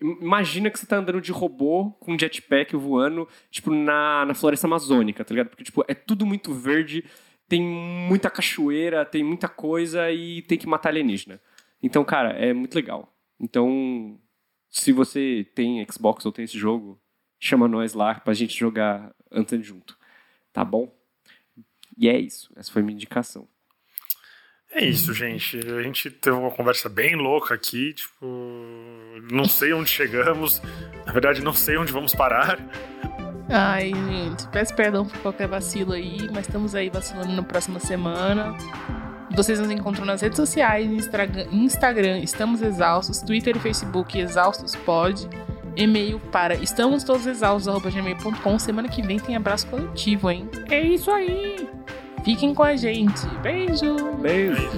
[0.00, 5.24] Imagina que você tá andando de robô com jetpack voando, tipo, na, na floresta amazônica,
[5.24, 5.50] tá ligado?
[5.50, 7.04] Porque, tipo, é tudo muito verde,
[7.48, 11.40] tem muita cachoeira, tem muita coisa e tem que matar alienígena.
[11.80, 13.14] Então, cara, é muito legal.
[13.38, 14.18] Então,
[14.68, 17.00] se você tem Xbox ou tem esse jogo,
[17.38, 19.96] chama nós lá pra gente jogar Anthem junto.
[20.52, 20.92] Tá bom?
[21.96, 22.52] E é isso.
[22.56, 23.46] Essa foi minha indicação.
[24.74, 25.58] É isso, gente.
[25.58, 28.26] A gente teve uma conversa bem louca aqui, tipo,
[29.30, 30.62] não sei onde chegamos.
[31.04, 32.58] Na verdade, não sei onde vamos parar.
[33.50, 38.56] Ai, gente, peço perdão por qualquer vacilo aí, mas estamos aí vacilando na próxima semana.
[39.34, 45.28] Vocês nos encontram nas redes sociais, Instagram, Estamos Exaustos, Twitter e Facebook, Exaustos Pod.
[45.76, 48.58] E-mail para estamostodosexaustos.gmail.com.
[48.58, 50.48] Semana que vem tem abraço coletivo, hein?
[50.70, 51.68] É isso aí!
[52.24, 53.26] Fiquem com a gente.
[53.42, 53.96] Beijo!
[54.20, 54.70] Beijo!